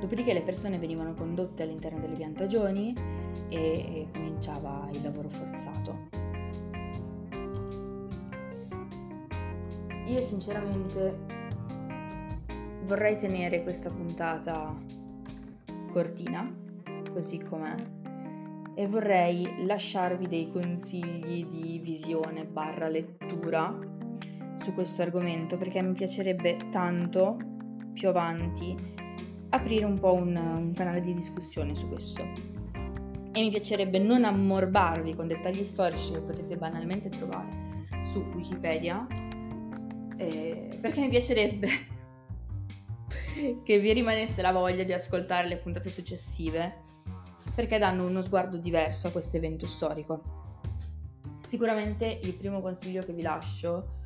Dopodiché 0.00 0.32
le 0.32 0.42
persone 0.42 0.78
venivano 0.78 1.14
condotte 1.14 1.64
all'interno 1.64 1.98
delle 1.98 2.14
piantagioni 2.14 2.94
e 3.50 4.08
cominciava 4.12 4.88
il 4.92 5.02
lavoro 5.02 5.28
forzato. 5.28 6.08
Io 10.06 10.22
sinceramente 10.22 11.18
vorrei 12.84 13.16
tenere 13.16 13.62
questa 13.62 13.90
puntata 13.90 14.74
cortina, 15.92 16.52
così 17.12 17.38
com'è, 17.38 17.76
e 18.74 18.86
vorrei 18.86 19.64
lasciarvi 19.66 20.26
dei 20.26 20.48
consigli 20.48 21.46
di 21.46 21.78
visione 21.78 22.44
barra 22.44 22.88
lettura 22.88 23.78
su 24.54 24.72
questo 24.74 25.02
argomento 25.02 25.56
perché 25.56 25.82
mi 25.82 25.92
piacerebbe 25.92 26.56
tanto 26.70 27.36
più 27.92 28.08
avanti 28.08 28.74
aprire 29.50 29.84
un 29.84 29.98
po' 29.98 30.14
un, 30.14 30.36
un 30.36 30.72
canale 30.74 31.00
di 31.00 31.14
discussione 31.14 31.74
su 31.74 31.88
questo. 31.88 32.49
E 33.32 33.40
mi 33.40 33.50
piacerebbe 33.50 33.98
non 33.98 34.24
ammorbarvi 34.24 35.14
con 35.14 35.28
dettagli 35.28 35.62
storici 35.62 36.12
che 36.12 36.20
potete 36.20 36.56
banalmente 36.56 37.08
trovare 37.08 37.86
su 38.02 38.20
Wikipedia, 38.34 39.06
eh, 40.16 40.78
perché 40.80 41.00
mi 41.00 41.08
piacerebbe 41.08 41.68
che 43.62 43.78
vi 43.78 43.92
rimanesse 43.92 44.42
la 44.42 44.52
voglia 44.52 44.82
di 44.82 44.92
ascoltare 44.92 45.48
le 45.48 45.56
puntate 45.56 45.90
successive, 45.90 46.88
perché 47.54 47.78
danno 47.78 48.06
uno 48.06 48.20
sguardo 48.20 48.56
diverso 48.56 49.08
a 49.08 49.10
questo 49.10 49.36
evento 49.36 49.66
storico. 49.66 50.38
Sicuramente 51.40 52.20
il 52.22 52.34
primo 52.34 52.60
consiglio 52.60 53.02
che 53.02 53.12
vi 53.12 53.22
lascio 53.22 53.98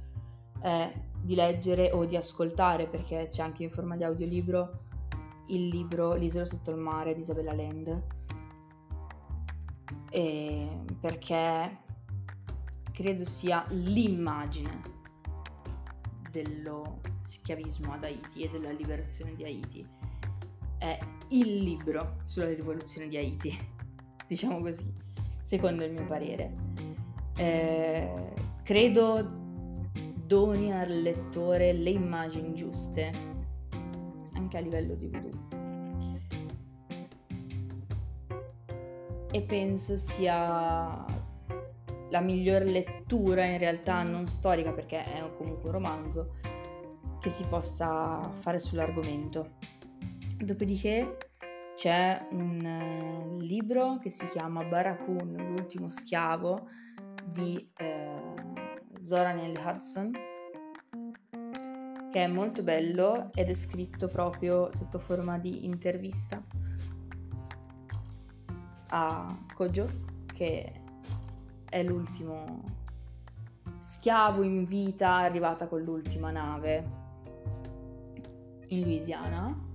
è 0.60 0.90
di 1.20 1.34
leggere 1.34 1.90
o 1.92 2.04
di 2.04 2.16
ascoltare, 2.16 2.86
perché 2.86 3.28
c'è 3.30 3.42
anche 3.42 3.62
in 3.62 3.70
forma 3.70 3.96
di 3.96 4.04
audiolibro, 4.04 4.82
il 5.48 5.68
libro 5.68 6.14
L'isola 6.14 6.44
sotto 6.44 6.70
il 6.70 6.76
mare 6.76 7.14
di 7.14 7.20
Isabella 7.20 7.52
Land. 7.52 8.02
E 10.14 10.68
perché 11.00 11.76
credo 12.92 13.24
sia 13.24 13.66
l'immagine 13.70 14.80
dello 16.30 17.00
schiavismo 17.22 17.94
ad 17.94 18.04
Haiti 18.04 18.44
e 18.44 18.48
della 18.48 18.70
liberazione 18.70 19.34
di 19.34 19.42
Haiti. 19.42 19.84
È 20.78 20.96
il 21.30 21.56
libro 21.56 22.20
sulla 22.22 22.54
rivoluzione 22.54 23.08
di 23.08 23.16
Haiti, 23.16 23.58
diciamo 24.28 24.60
così, 24.60 24.88
secondo 25.40 25.84
il 25.84 25.90
mio 25.90 26.06
parere. 26.06 26.54
Eh, 27.36 28.34
credo 28.62 29.28
doni 30.24 30.72
al 30.72 31.02
lettore 31.02 31.72
le 31.72 31.90
immagini 31.90 32.54
giuste, 32.54 33.10
anche 34.34 34.56
a 34.58 34.60
livello 34.60 34.94
di 34.94 35.08
voodoo. 35.08 35.53
E 39.34 39.42
penso 39.42 39.96
sia 39.96 41.04
la 42.08 42.20
miglior 42.20 42.62
lettura 42.62 43.44
in 43.44 43.58
realtà 43.58 44.04
non 44.04 44.28
storica 44.28 44.72
perché 44.72 45.02
è 45.02 45.28
comunque 45.36 45.70
un 45.70 45.72
romanzo 45.72 46.34
che 47.18 47.30
si 47.30 47.44
possa 47.48 48.20
fare 48.30 48.60
sull'argomento. 48.60 49.56
Dopodiché 50.38 51.16
c'è 51.74 52.28
un 52.30 52.64
eh, 52.64 53.44
libro 53.44 53.98
che 53.98 54.08
si 54.08 54.24
chiama 54.26 54.62
Barakun, 54.62 55.34
l'ultimo 55.48 55.90
schiavo 55.90 56.68
di 57.24 57.72
eh, 57.78 58.34
Zoran 59.00 59.38
L. 59.38 59.56
Hudson, 59.56 60.12
che 62.08 62.22
è 62.22 62.28
molto 62.28 62.62
bello 62.62 63.30
ed 63.34 63.48
è 63.48 63.54
scritto 63.54 64.06
proprio 64.06 64.70
sotto 64.72 65.00
forma 65.00 65.38
di 65.38 65.64
intervista 65.64 66.40
a 68.96 69.36
Kojo, 69.52 69.88
che 70.32 70.72
è 71.68 71.82
l'ultimo 71.82 72.62
schiavo 73.80 74.42
in 74.42 74.64
vita 74.64 75.16
arrivata 75.16 75.66
con 75.66 75.82
l'ultima 75.82 76.30
nave 76.30 77.02
in 78.68 78.82
Louisiana. 78.82 79.72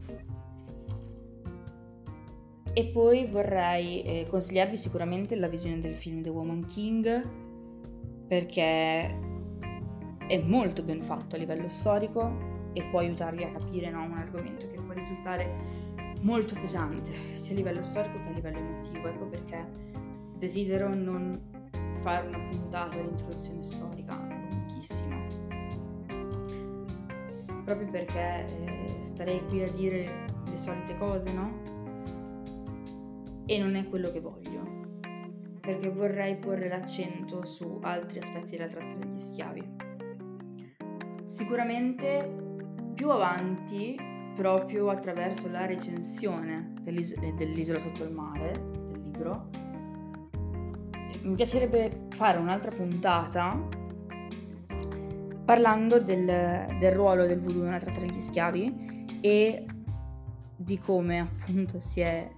E 2.72 2.86
poi 2.86 3.26
vorrei 3.26 4.04
eh, 4.04 4.28
consigliarvi 4.30 4.78
sicuramente 4.78 5.36
la 5.36 5.50
visione 5.50 5.80
del 5.82 5.98
film 5.98 6.22
The 6.22 6.30
Woman 6.30 6.66
King 6.66 7.28
perché 8.26 9.18
è 10.28 10.38
molto 10.46 10.82
ben 10.84 11.02
fatto 11.04 11.36
a 11.36 11.40
livello 11.40 11.68
storico 11.68 12.72
e 12.72 12.84
può 12.84 13.00
aiutarvi 13.00 13.44
a 13.44 13.52
capire 13.52 13.90
no, 13.90 14.04
un 14.04 14.14
argomento 14.14 14.70
che 14.70 14.80
può 14.80 14.94
risultare 14.94 15.89
molto 16.22 16.56
pesante 16.56 17.12
sia 17.34 17.54
a 17.54 17.58
livello 17.58 17.82
storico 17.82 18.20
che 18.24 18.30
a 18.30 18.32
livello 18.32 18.58
emotivo. 18.58 19.08
Ecco 19.08 19.26
perché 19.26 19.66
desidero 20.38 20.94
non 20.94 21.40
fare 22.02 22.28
una 22.28 22.40
puntata 22.50 22.98
di 22.98 23.08
introduzione 23.08 23.62
storica 23.62 24.16
lunghissima. 24.50 25.18
Proprio 27.64 27.90
perché 27.90 28.46
eh, 28.48 29.00
starei 29.04 29.46
qui 29.46 29.64
a 29.64 29.72
dire 29.72 30.26
le 30.46 30.58
solite 30.58 30.98
cose, 30.98 31.32
no? 31.32 31.62
E 33.46 33.58
non 33.60 33.76
è 33.76 33.88
quello 33.88 34.12
che 34.12 34.20
voglio. 34.20 34.78
Perché 35.60 35.90
vorrei 35.90 36.36
porre 36.38 36.68
l'accento 36.68 37.46
su 37.46 37.80
altri 37.82 38.20
aspetti 38.20 38.52
della 38.52 38.68
tratta 38.68 38.96
degli 38.96 39.18
schiavi. 39.18 39.78
Sicuramente 41.26 42.48
più 42.96 43.12
avanti, 43.12 43.96
proprio 44.36 44.90
attraverso 44.90 45.50
la 45.50 45.66
recensione 45.66 46.74
dell'is- 46.82 47.18
dell'isola 47.18 47.80
sotto 47.80 48.04
il 48.04 48.12
mare, 48.12 48.52
del 48.52 49.02
libro, 49.02 49.50
mi 51.22 51.36
piacerebbe 51.36 52.08
fare 52.10 52.38
un'altra 52.38 52.72
puntata 52.72 53.58
parlando 55.44 56.00
del, 56.00 56.26
del 56.80 56.92
ruolo 56.92 57.26
del 57.26 57.42
voodoo 57.42 57.64
nella 57.64 57.80
tratta 57.80 58.00
degli 58.00 58.20
schiavi 58.20 59.20
e 59.22 59.66
di 60.56 60.78
come 60.78 61.20
appunto 61.20 61.80
si 61.80 62.02
è 62.02 62.30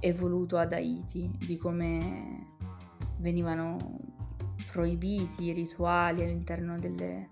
evoluto 0.00 0.56
ad 0.56 0.72
Haiti, 0.72 1.30
di 1.38 1.56
come 1.56 2.54
venivano 3.18 3.76
proibiti 4.72 5.44
i 5.44 5.52
rituali 5.52 6.22
all'interno 6.22 6.78
delle, 6.78 7.30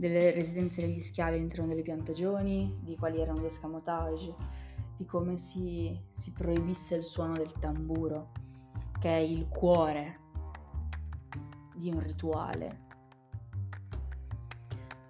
delle 0.00 0.30
residenze 0.30 0.80
degli 0.80 0.98
schiavi 0.98 1.36
all'interno 1.36 1.66
delle 1.66 1.82
piantagioni, 1.82 2.78
di 2.80 2.96
quali 2.96 3.20
erano 3.20 3.42
gli 3.42 3.44
escamotage, 3.44 4.34
di 4.96 5.04
come 5.04 5.36
si, 5.36 5.94
si 6.10 6.32
proibisse 6.32 6.94
il 6.94 7.02
suono 7.02 7.34
del 7.34 7.52
tamburo 7.52 8.32
che 8.98 9.10
è 9.10 9.20
il 9.20 9.46
cuore 9.46 10.18
di 11.74 11.90
un 11.90 12.00
rituale. 12.00 12.88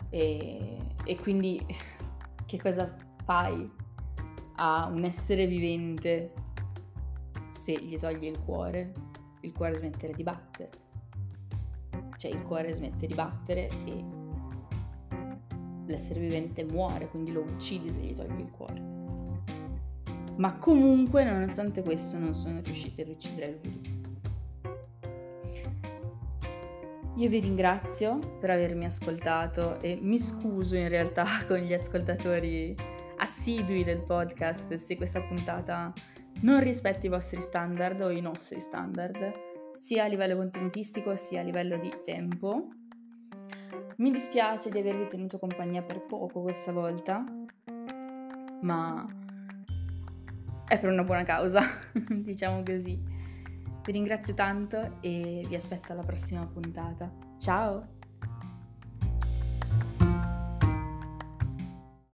E, 0.09 0.79
e 1.05 1.17
quindi 1.19 1.65
che 2.45 2.61
cosa 2.61 2.93
fai 3.23 3.71
a 4.57 4.89
un 4.93 5.05
essere 5.05 5.47
vivente 5.47 6.33
se 7.49 7.81
gli 7.81 7.97
togli 7.97 8.25
il 8.25 8.41
cuore? 8.41 8.93
Il 9.43 9.53
cuore 9.53 9.77
smette 9.77 10.11
di 10.11 10.25
battere. 10.25 10.71
Cioè 12.17 12.33
il 12.33 12.43
cuore 12.43 12.75
smette 12.75 13.07
di 13.07 13.15
battere 13.15 13.69
e 13.87 14.19
l'essere 15.91 16.21
vivente 16.21 16.65
muore, 16.65 17.09
quindi 17.09 17.33
lo 17.33 17.43
uccidi 17.43 17.93
se 17.93 18.01
gli 18.01 18.15
togli 18.15 18.41
il 18.41 18.51
cuore 18.51 19.01
ma 20.41 20.57
comunque 20.57 21.23
nonostante 21.23 21.83
questo 21.83 22.19
non 22.19 22.35
sono 22.35 22.61
riusciti 22.63 23.03
a 23.03 23.05
uccidere 23.07 23.61
voodoo. 23.63 23.99
Io 27.17 27.29
vi 27.29 27.41
ringrazio 27.41 28.19
per 28.41 28.49
avermi 28.49 28.87
ascoltato 28.87 29.79
e 29.81 29.99
mi 30.01 30.19
scuso 30.19 30.77
in 30.77 30.89
realtà 30.89 31.27
con 31.47 31.59
gli 31.59 31.75
ascoltatori 31.75 32.75
assidui 33.19 33.85
del 33.85 34.01
podcast 34.01 34.75
se 34.75 34.97
questa 34.97 35.21
puntata 35.21 35.93
non 36.41 36.61
rispetta 36.61 37.07
i 37.07 37.11
vostri 37.11 37.43
standard 37.43 38.01
o 38.01 38.09
i 38.09 38.23
nostri 38.23 38.61
standard, 38.61 39.33
sia 39.77 40.05
a 40.05 40.07
livello 40.07 40.37
contenutistico 40.37 41.15
sia 41.17 41.41
a 41.41 41.45
livello 41.45 41.77
di 41.77 41.93
tempo. 42.03 42.69
Mi 44.01 44.11
dispiace 44.11 44.71
di 44.71 44.79
avervi 44.79 45.09
tenuto 45.09 45.37
compagnia 45.37 45.83
per 45.83 46.01
poco 46.01 46.41
questa 46.41 46.73
volta, 46.73 47.23
ma 48.63 49.07
è 50.67 50.81
per 50.81 50.89
una 50.91 51.05
buona 51.05 51.23
causa, 51.23 51.61
diciamo 52.09 52.63
così. 52.63 52.99
Vi 53.85 53.93
ringrazio 53.93 54.33
tanto 54.33 54.97
e 55.03 55.45
vi 55.47 55.55
aspetto 55.55 55.93
alla 55.93 56.03
prossima 56.03 56.47
puntata. 56.47 57.13
Ciao! 57.37 58.00